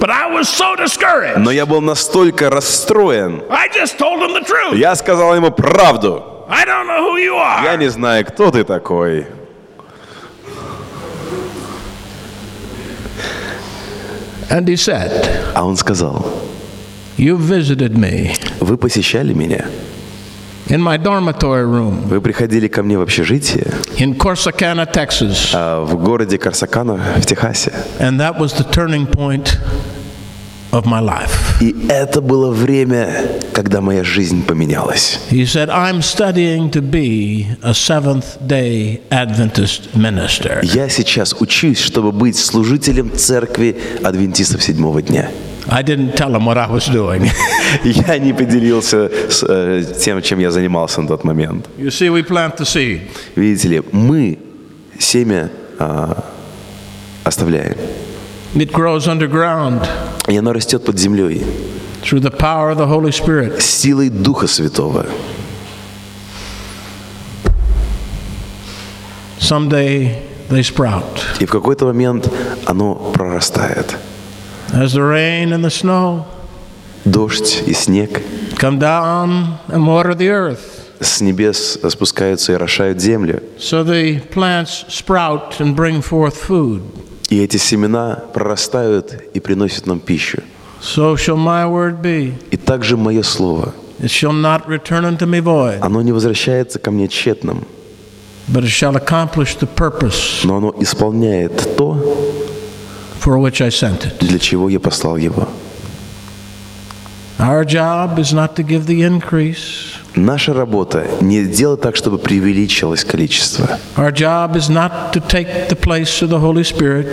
[0.00, 1.38] But I was so discouraged.
[1.38, 3.42] но я был настолько расстроен.
[3.50, 4.76] I just told him the truth.
[4.76, 6.22] Я сказал ему правду.
[6.48, 9.26] I don't know who you Я не знаю, кто ты такой.
[14.50, 15.10] And he said,
[15.54, 16.24] А он сказал,
[17.16, 19.66] You visited me вы посещали меня
[20.68, 23.66] in my dormitory room Вы приходили ко мне в общежитие
[23.98, 25.50] in Corsicana, Texas.
[25.52, 27.72] а, в городе Корсакана в Техасе.
[28.00, 29.58] And that was the turning point
[30.72, 31.30] of my life.
[31.60, 33.08] И это было время,
[33.52, 35.20] когда моя жизнь поменялась.
[35.30, 40.60] He said, I'm studying to be a Seventh day Adventist minister.
[40.64, 45.30] Я сейчас учусь, чтобы быть служителем церкви адвентистов седьмого дня.
[45.68, 47.30] I didn't tell him what I was doing.
[47.84, 51.68] Я не поделился с, э, тем, чем я занимался на тот момент.
[51.78, 53.00] you see, we plant the seed.
[53.34, 54.38] Видите ли, мы
[54.98, 56.24] семя а,
[57.24, 57.76] оставляем,
[58.54, 59.86] It grows underground
[60.28, 61.42] и оно растет под землей
[62.02, 63.60] through the power of the Holy Spirit.
[63.60, 65.06] силой Духа Святого.
[69.38, 71.20] Someday they sprout.
[71.40, 72.30] И в какой-то момент
[72.66, 73.96] оно прорастает.
[74.74, 76.24] As the rain and the snow
[77.04, 78.20] Дождь и снег
[78.58, 80.58] come down and water the earth,
[80.98, 83.40] с небес спускаются и орошают землю.
[83.56, 86.82] so the plants sprout and bring forth food.
[87.28, 90.42] И эти семена прорастают и приносят нам пищу.
[90.82, 92.34] So shall my word be.
[92.50, 93.74] И также мое слово.
[94.00, 97.64] It shall not return unto me void, Оно не возвращается ко мне тщетным,
[98.48, 102.23] but it shall accomplish the purpose но оно исполняет то,
[103.23, 104.19] for which I sent it.
[104.19, 105.47] для чего я послал его.
[107.39, 109.95] Our job is not to give the increase.
[110.16, 113.78] Наша работа не делать так, чтобы преувеличилось количество.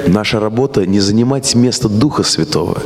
[0.07, 2.77] Наша работа не занимать место Духа Святого.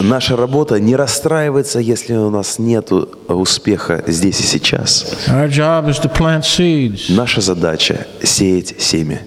[0.00, 2.92] Наша работа не расстраиваться, если у нас нет
[3.28, 5.06] успеха здесь и сейчас.
[7.08, 9.20] Наша задача– сеять семя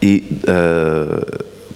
[0.00, 1.22] и э,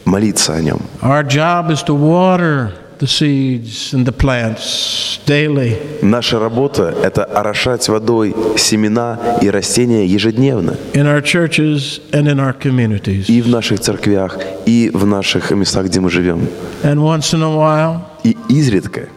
[0.04, 0.80] молиться о нем.
[1.02, 5.78] Our job is to water the seeds and the plants daily.
[6.02, 12.54] Наша работа– это орошать водой семена и растения ежедневно in our churches and in our
[12.58, 13.24] communities.
[13.28, 14.36] и в наших церквях,
[14.66, 16.46] и в наших местах, где мы живем.
[16.82, 19.08] And once in a while, И изредка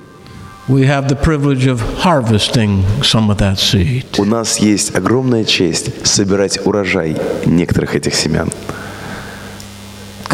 [0.70, 4.06] we have the privilege of harvesting some of that seed.
[4.18, 8.48] у нас есть огромная честь собирать урожай некоторых этих семян.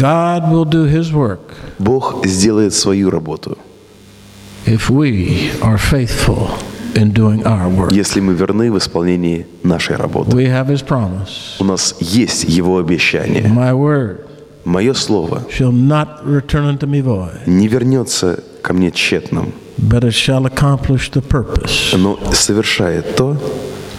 [0.00, 1.40] God will do His work
[1.78, 3.58] Бог сделает свою работу,
[4.66, 6.48] if we are faithful
[6.94, 7.92] in doing our work.
[7.92, 10.30] если мы верны в исполнении нашей работы.
[10.36, 11.56] We have His promise.
[11.60, 13.42] У нас есть Его обещание.
[13.44, 14.26] My word
[14.64, 20.12] Мое слово shall not return unto me void, не вернется ко мне тщетным, but it
[20.12, 23.36] shall accomplish the purpose но совершает то,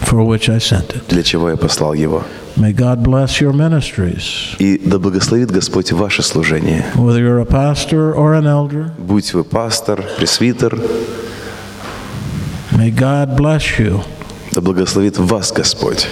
[0.02, 1.02] for which I sent it.
[1.08, 2.22] для чего я послал Его.
[2.56, 6.84] May God bless your ministries, И да благословит Господь ваше служение.
[6.94, 8.90] whether you're a pastor or an elder.
[8.98, 10.78] Будь вы пастор, пресвитер,
[12.72, 14.02] May God bless you.
[14.52, 16.06] да благословит вас Господь,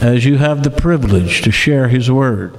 [0.00, 2.52] as you have the privilege to share His word.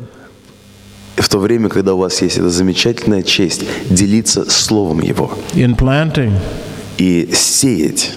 [1.18, 5.32] И в то время, когда у вас есть эта замечательная честь делиться Словом Его.
[5.54, 6.34] In planting,
[6.98, 8.16] и сеять,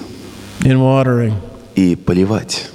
[0.60, 1.34] in watering,
[1.76, 2.70] и поливать,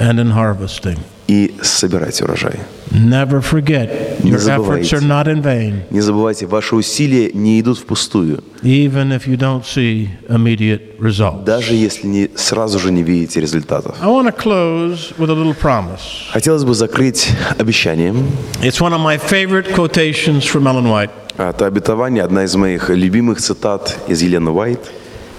[0.00, 0.98] and in harvesting.
[1.28, 2.54] и собирать урожай.
[2.90, 8.42] Never forget, your efforts are not in vain, Не забывайте, ваши усилия не идут впустую,
[8.64, 11.44] even if you don't see immediate results.
[11.44, 13.94] даже если не, сразу же не видите результатов.
[14.02, 16.00] I want to close with a little promise.
[16.32, 17.28] Хотелось бы закрыть
[17.58, 18.26] обещанием.
[18.60, 21.10] It's one of my favorite quotations from Ellen White.
[21.38, 24.80] Это обетование, одна из моих любимых цитат из Елены Уайт.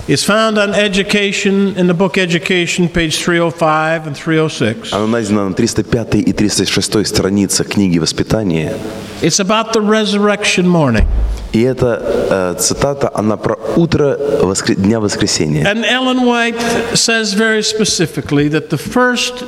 [0.08, 4.92] It's found on education in the book Education, page 305 and 306.
[4.92, 8.72] Она найдена на 305 и 306 странице книги «Воспитание».
[9.20, 11.06] It's about the resurrection morning.
[11.52, 15.64] И эта э, цитата, она про утро воскр- Дня Воскресения.
[15.64, 16.60] And Ellen White
[16.94, 19.42] says very specifically that the first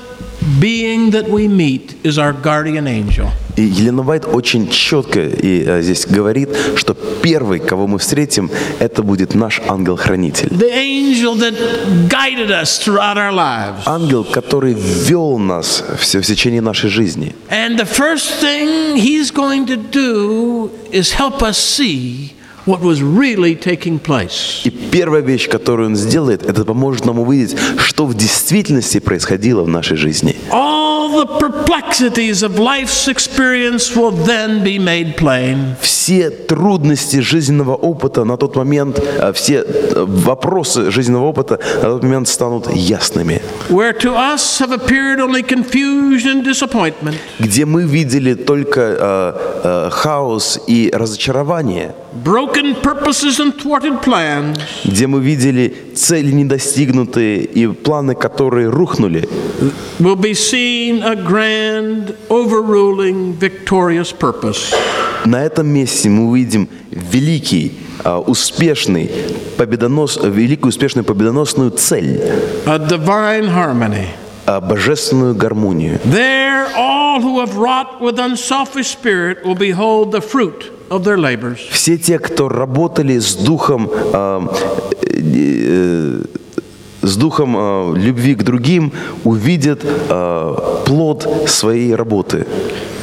[0.59, 3.31] being that we meet is our guardian angel.
[3.55, 9.03] И Елена Уайт очень четко и, э, здесь говорит, что первый, кого мы встретим, это
[9.03, 10.47] будет наш ангел-хранитель.
[10.49, 11.53] The angel that
[12.09, 13.83] guided us throughout our lives.
[13.85, 17.35] Ангел, который вел нас все в течение нашей жизни.
[17.49, 22.33] And the first thing he's going to do is help us see
[22.65, 24.61] what was really taking place.
[24.65, 29.67] И первая вещь, которую он сделает, это поможет нам увидеть, что в действительности происходило в
[29.67, 30.35] нашей жизни.
[30.51, 35.75] All the perplexities of life's experience will then be made plain.
[35.81, 42.03] Все трудности жизненного опыта на тот момент, э, все э, вопросы жизненного опыта на тот
[42.03, 43.41] момент станут ясными.
[43.69, 49.33] Where to us have appeared only confusion and disappointment, Где мы видели только э,
[49.63, 51.93] э, хаос и разочарование,
[52.23, 59.27] broken purposes and thwarted plans, где мы видели цели недостигнутые и планы, которые рухнули,
[59.99, 64.73] will be seen a grand, overruling, victorious purpose.
[65.25, 69.09] на этом месте мы увидим великий, э, успешный,
[69.57, 72.19] победонос, великую, успешную победоносную цель,
[72.65, 74.07] a divine harmony.
[74.45, 75.99] э, божественную гармонию.
[76.03, 81.59] There, all who have wrought with unselfish spirit will behold the fruit of their labors.
[81.71, 84.41] Все те, кто работали с духом, э,
[85.01, 86.23] э,
[87.03, 88.91] с духом э, любви к другим,
[89.23, 92.45] увидят э, плод своей работы.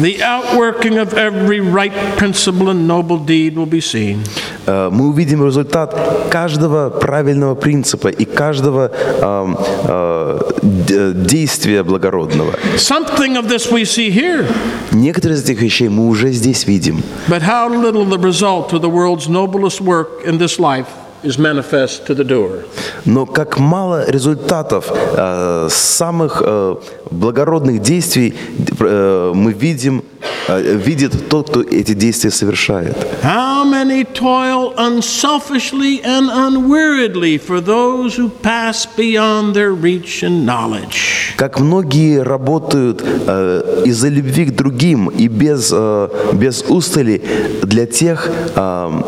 [0.01, 4.21] The outworking of every right principle and noble deed will be seen.
[4.67, 5.95] Э, Мы увидим результат
[6.31, 12.55] каждого правильного принципа и каждого э, э, д- действия благородного.
[12.77, 14.47] Something of this we see here,
[14.93, 17.03] Некоторые из этих вещей мы уже здесь видим.
[17.29, 20.87] but how little the result of the world's noblest work in this life
[21.23, 22.65] is manifest to the doer.
[23.05, 26.77] Но как мало результатов э, самых э,
[27.11, 28.35] благородных действий
[28.81, 30.03] э, мы видим,
[30.49, 32.97] э, видит тот, кто эти действия совершает.
[33.23, 41.35] How many toil unselfishly and unweariedly for those who pass beyond their reach and knowledge.
[41.37, 47.23] Как многие работают э, из-за любви к другим и без, э, без устали
[47.63, 49.03] для тех, э,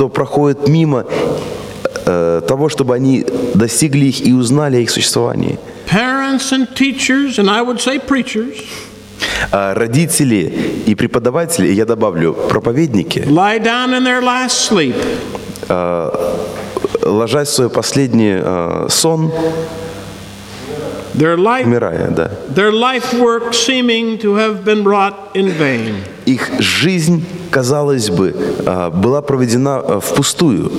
[0.00, 1.04] кто проходит мимо
[2.06, 5.58] э, того, чтобы они достигли их и узнали о их существовании.
[5.90, 8.64] Parents and teachers, and I would say preachers,
[9.52, 10.50] А родители
[10.86, 14.94] и преподаватели, я добавлю, проповедники, lie down in their last sleep,
[17.02, 19.30] ложась в свой последний э, сон,
[21.14, 25.96] their life, умирая, да, their life work seeming to have been wrought in vain.
[26.34, 28.34] Их жизнь, казалось бы,
[28.66, 30.70] э, была проведена э, впустую.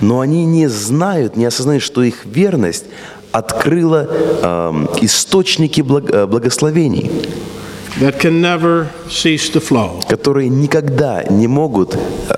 [0.00, 2.84] Но они не знают, не осознают, что их верность
[3.32, 4.08] открыла
[4.42, 7.10] эм, источники благ- э, благословений,
[8.00, 10.00] that can never cease to flow.
[10.08, 12.34] которые никогда не могут, э,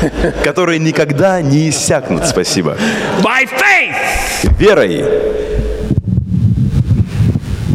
[0.44, 2.26] которые никогда не иссякнут.
[2.26, 2.76] Спасибо.
[3.22, 5.04] By faith, Верой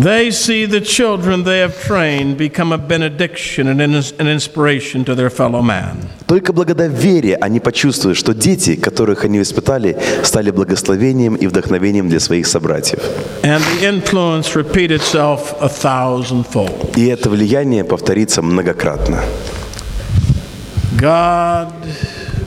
[0.02, 5.30] they see the children they have trained become a benediction and an inspiration to their
[5.30, 6.10] fellow man.
[6.26, 12.20] Только благодаря вере они почувствуют, что дети, которых они воспитали, стали благословением и вдохновением для
[12.20, 13.00] своих собратьев.
[13.44, 16.98] And the influence repeat itself a thousandfold.
[16.98, 19.20] И это влияние повторится многократно.
[21.00, 21.72] God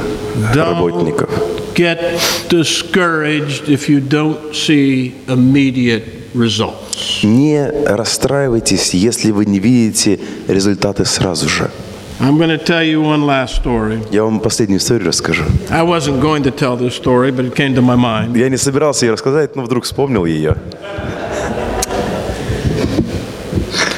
[0.54, 1.30] работников.
[1.74, 7.24] Get discouraged if you don't see immediate results.
[7.24, 11.70] Не расстраивайтесь, если вы не видите результаты сразу же.
[12.20, 13.98] I'm going to tell you one last story.
[14.12, 15.42] Я вам последнюю историю расскажу.
[15.70, 18.36] I wasn't going to tell this story, but it came to my mind.
[18.38, 20.56] Я не собирался ее рассказать, но вдруг вспомнил ее.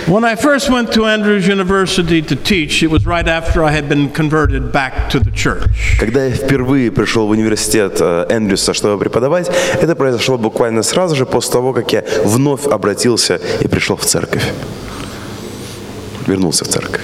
[0.07, 3.89] When I first went to Andrews University to teach, it was right after I had
[3.89, 5.65] been converted back to the church.
[5.99, 9.51] Когда я впервые пришел в университет э, Эндрюса, чтобы преподавать,
[9.81, 14.45] это произошло буквально сразу же после того, как я вновь обратился и пришел в церковь.
[16.27, 17.01] Вернулся в церковь.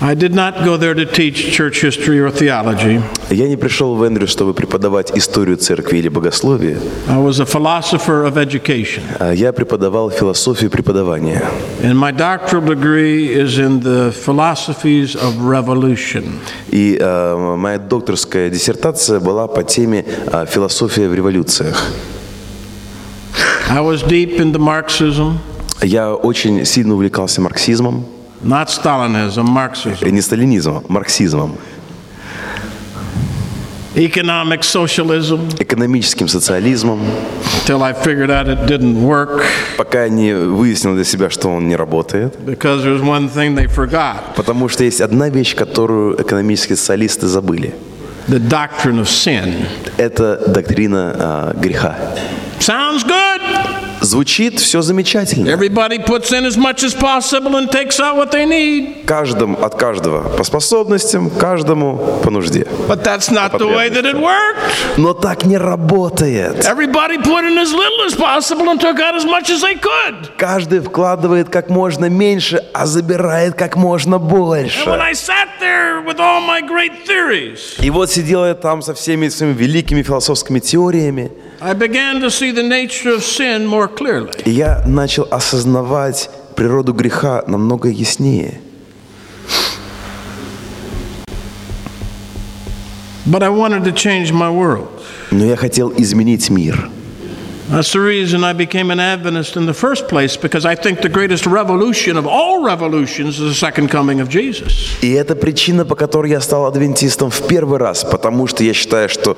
[0.00, 3.02] I did not go there to teach church history or theology.
[3.30, 6.78] Я не пришел в Эндрюс, чтобы преподавать историю церкви или богословие.
[7.08, 9.02] I was a philosopher of education.
[9.18, 11.42] а Я преподавал философию преподавания.
[11.82, 16.38] And my doctoral degree is in the philosophies of revolution.
[16.70, 21.82] И э, моя докторская диссертация была по теме э, «Философия в революциях».
[23.68, 25.38] I was deep into Marxism,
[25.82, 28.04] Я очень сильно увлекался марксизмом,
[28.42, 31.56] not Stalinism, Marxism, не сталинизмом, марксизмом,
[33.94, 37.00] economic socialism, экономическим социализмом,
[37.64, 39.42] until I figured out it didn't work
[39.76, 42.36] пока я не выяснил для себя, что он не работает.
[42.46, 47.74] because there's one thing they forgot Потому что есть одна вещь, которую экономические социалисты забыли.
[48.28, 49.64] the doctrine of sin.
[49.96, 51.96] Это доктрина э, греха.
[52.60, 53.27] Sounds good.
[54.08, 55.50] Звучит все замечательно.
[55.50, 59.04] Everybody puts in as much as possible and takes out what they need.
[59.04, 62.66] Каждым от каждого по способностям, каждому по нужде.
[62.88, 64.96] But that's not the way that it worked.
[64.96, 66.64] Но так не работает.
[66.64, 70.30] Everybody put in as little as possible and took out as much as they could.
[70.38, 74.88] Каждый вкладывает как можно меньше, а забирает как можно And when больше.
[74.88, 79.28] I sat there with all my great theories, И вот сидел я там со всеми
[79.28, 81.30] своими великими философскими теориями,
[81.60, 84.30] I began to see the nature of sin more clearly.
[84.44, 88.60] и я начал осознавать природу греха намного яснее.
[93.26, 94.88] But I wanted to change my world.
[95.30, 96.90] Но я хотел изменить мир.
[97.70, 101.10] That's the reason I became an Adventist in the first place, because I think the
[101.10, 104.72] greatest revolution of all revolutions is the second coming of Jesus.
[105.02, 109.10] И это причина, по которой я стал адвентистом в первый раз, потому что я считаю,
[109.10, 109.36] что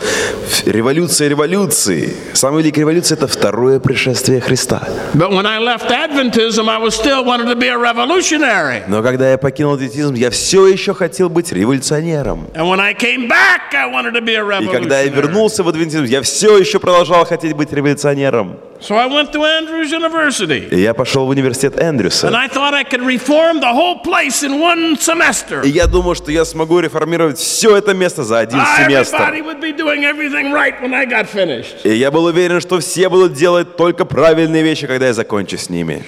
[0.64, 4.80] революция революции, самая великая революция– это второе пришествие Христа.
[5.14, 8.84] But when I left Adventism, I was still wanted to be a revolutionary.
[8.86, 12.46] Но когда я покинул адвентизм, я все еще хотел быть революционером.
[12.54, 15.16] And when I came back, I wanted to be a И когда я revolutionary.
[15.16, 18.19] вернулся в адвентизм, я все еще продолжал хотеть быть революционером.
[18.80, 20.68] So I went to Andrews University.
[20.70, 22.28] И я пошел в университет And Эндрюса.
[22.34, 25.62] I thought I could reform the whole place in one semester.
[25.62, 29.16] И я думал, что я смогу реформировать все это место за один семестр.
[29.16, 31.84] Everybody would be doing everything right when I got finished.
[31.84, 35.68] И я был уверен, что все будут делать только правильные вещи, когда я закончу с
[35.68, 36.02] ними.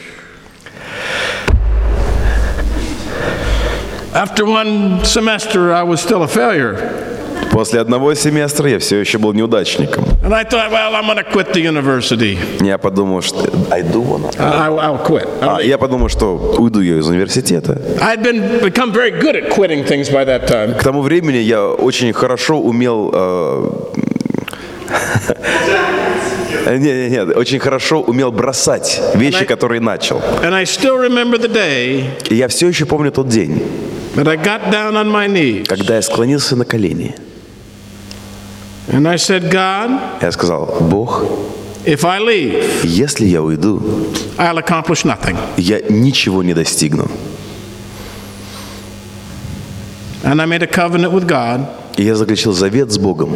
[4.14, 7.11] After one semester, I was still a failure.
[7.52, 10.04] После одного семестра я все еще был неудачником.
[10.22, 12.38] And I thought, well, I'm to quit the university.
[12.64, 13.44] Я подумал, что...
[13.70, 15.28] I do wanna- I, I'll quit.
[15.42, 17.78] А, я подумал, что уйду я из университета.
[18.00, 20.78] I'd been become very good at quitting things by that time.
[20.78, 23.10] К тому времени я очень хорошо умел...
[23.12, 23.70] э,
[26.78, 30.22] Нет, нет, нет, очень хорошо умел бросать вещи, которые начал.
[30.54, 30.64] I
[31.42, 33.62] the day И я все еще помню тот день,
[34.14, 37.14] когда я склонился на колени.
[38.88, 41.24] And I said, God, Я сказал, Бог,
[41.84, 43.80] if I leave, если я уйду,
[44.38, 45.36] I'll accomplish nothing.
[45.56, 47.08] я ничего не достигну.
[50.24, 51.66] And I made a covenant with God.
[51.96, 53.34] И я заключил завет с Богом.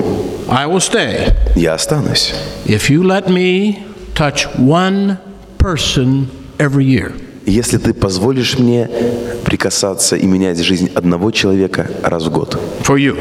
[0.49, 2.32] I will stay Я останусь,
[2.64, 3.84] if you let me
[4.14, 5.18] touch one
[5.59, 6.28] person
[6.59, 7.12] every year.
[7.44, 8.88] если ты позволишь мне
[9.44, 13.16] прикасаться и менять жизнь одного человека раз в год For you.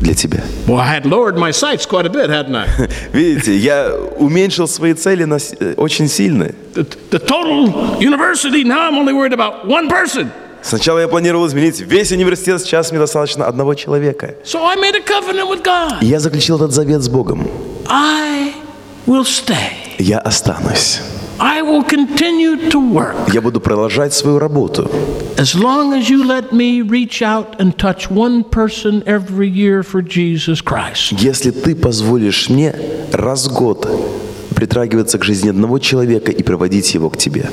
[0.00, 0.42] Для тебя.
[0.66, 2.66] Well, I had lowered my sights quite a bit, hadn't I?
[3.12, 6.50] Видите, я уменьшил свои цели на э, очень сильно.
[6.74, 10.30] the, the total university, now I'm only worried about one person.
[10.62, 14.34] Сначала я планировал изменить весь университет, сейчас мне достаточно одного человека.
[14.44, 16.02] So I made a covenant with God.
[16.02, 17.48] И я заключил этот завет с Богом.
[17.88, 18.52] I
[19.06, 19.94] will stay.
[19.98, 21.00] Я останусь.
[21.38, 24.90] I will continue to work Я буду продолжать свою работу.
[25.36, 30.00] as long as you let me reach out and touch one person every year for
[30.02, 31.12] Jesus Christ.
[31.20, 32.74] Если ты позволишь мне
[33.12, 33.86] раз в год
[34.54, 37.50] притрагиваться к жизни одного человека и проводить его к тебе.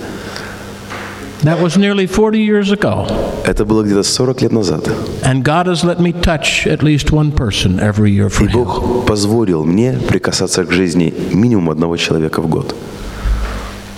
[1.41, 3.05] That was nearly 40 years ago.
[3.45, 4.87] Это было где-то 40 лет назад.
[5.23, 8.53] And God has let me touch at least one person every year for И Him.
[8.53, 12.73] Бог позволил мне прикасаться к жизни минимум одного человека в год.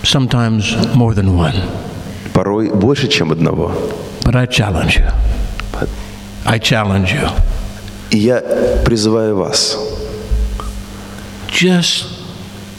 [0.06, 1.54] Sometimes more than one.
[2.32, 3.72] Порой больше, чем одного.
[4.22, 5.10] But I challenge you.
[6.44, 7.28] I challenge you.
[8.10, 8.40] И я
[8.84, 9.76] призываю вас,
[11.50, 12.04] Just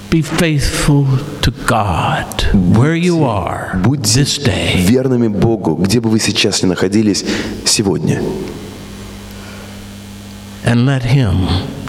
[0.09, 1.05] be faithful
[1.41, 4.78] to God where you are будьте this day.
[4.78, 7.25] верными Богу, где бы вы сейчас ни находились
[7.65, 8.21] сегодня.
[10.63, 11.47] and let Him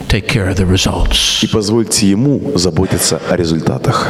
[0.08, 1.42] take care of the results.
[1.44, 4.08] И позвольте Ему заботиться о результатах.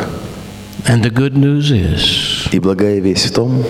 [0.87, 3.63] And the good news is И благая весть в том,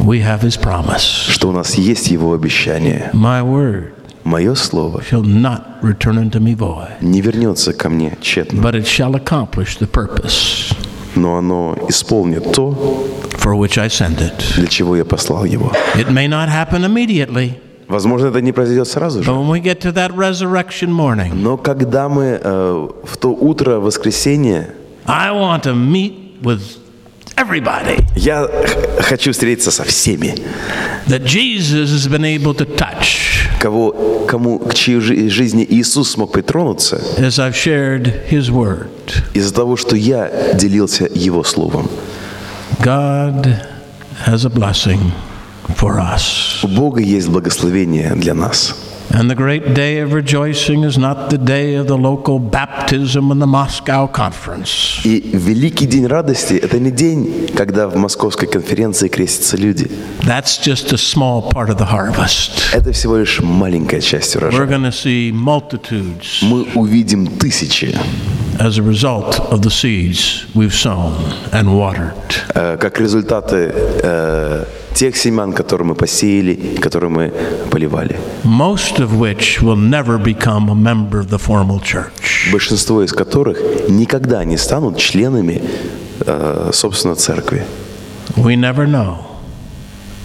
[0.00, 1.30] we have His promise.
[1.30, 3.10] что у нас есть Его обещание.
[3.12, 3.92] My word
[4.24, 8.86] Мое слово shall not return unto me void, не вернется ко мне тщетно, but it
[8.86, 10.72] shall accomplish the purpose
[11.16, 12.72] но оно исполнит то,
[13.38, 14.56] for which I send it.
[14.56, 15.70] для чего я послал его.
[15.94, 17.52] It may not happen immediately,
[17.86, 21.58] Возможно, это не произойдет сразу же, but when we get to that resurrection morning, но
[21.58, 24.70] когда мы э, в то утро воскресенья,
[25.04, 26.60] I want to meet with
[27.36, 28.48] everybody я
[29.00, 30.34] хочу встретиться со всеми,
[31.08, 36.32] that Jesus has been able to touch кого, кому, к чьей жи- жизни Иисус смог
[36.32, 38.88] притронуться as I've shared His word.
[39.34, 41.88] из-за того, что я делился Его Словом.
[42.80, 43.60] God
[44.26, 45.12] has a blessing
[45.76, 46.62] for us.
[46.62, 48.74] У Бога есть благословение для нас.
[49.11, 53.41] And the great day of rejoicing is not the day of the local baptism and
[53.41, 54.99] the Moscow conference.
[55.03, 59.89] И великий день радости – это не день, когда в московской конференции крестятся люди.
[60.21, 62.69] That's just a small part of the harvest.
[62.71, 64.67] Это всего лишь маленькая часть We're урожая.
[64.67, 67.97] going to see multitudes Мы увидим тысячи,
[68.59, 71.15] as a result of the seeds we've sown
[71.51, 72.13] and watered.
[72.53, 73.71] э, как результаты
[74.03, 77.32] э, тех семян, которые мы посеяли, которые мы
[77.70, 78.16] поливали.
[78.44, 82.50] Most of which will never become a member of the formal church.
[82.52, 85.62] Большинство из которых никогда не станут членами,
[86.20, 87.64] э, собственно, церкви.
[88.36, 89.16] We never know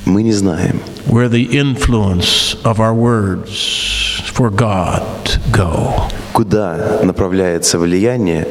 [0.05, 5.03] Мы не знаем, where the influence of our words for God
[5.51, 5.93] go.
[6.33, 8.47] куда направляется влияние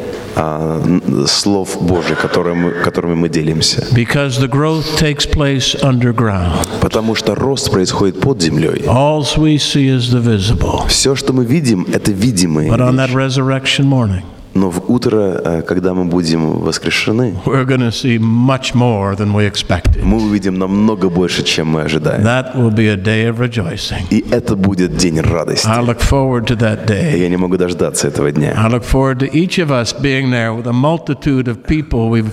[1.26, 3.86] слов Божьих, которыми, которыми мы делимся.
[3.92, 6.66] Because the growth takes place underground.
[6.80, 8.84] Потому что рост происходит под землей.
[8.86, 10.86] All we see is the visible.
[10.88, 14.22] Все, что мы видим, это видимые But on that resurrection morning,
[14.58, 19.32] Но в утро, э, когда мы будем воскрешены, we're going to see much more than
[19.32, 20.02] we expected.
[20.02, 22.22] мы увидим намного больше, чем мы ожидаем.
[22.24, 24.02] That will be a day of rejoicing.
[24.10, 25.66] И это будет день радости.
[25.68, 27.16] I look forward to that day.
[27.18, 28.54] Я не могу дождаться этого дня.
[28.56, 32.32] I look forward to each of us being there with a multitude of people we've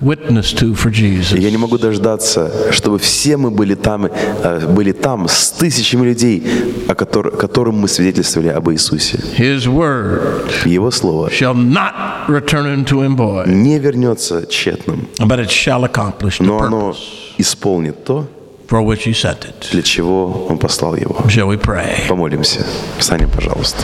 [0.00, 1.38] witnessed to for Jesus.
[1.38, 6.42] Я не могу дождаться, чтобы все мы были там, э, были там с тысячами людей,
[6.88, 9.18] о котор- которым мы свидетельствовали об Иисусе.
[9.38, 15.50] His word Его слово shall not return unto him void, не вернется тщетным, but it
[15.50, 16.94] shall accomplish the но оно
[17.38, 18.26] исполнит то,
[18.68, 19.70] for which he sent it.
[19.72, 21.16] для чего Он послал его.
[21.28, 22.06] Shall we pray?
[22.08, 22.64] Помолимся.
[22.98, 23.82] Встанем, пожалуйста.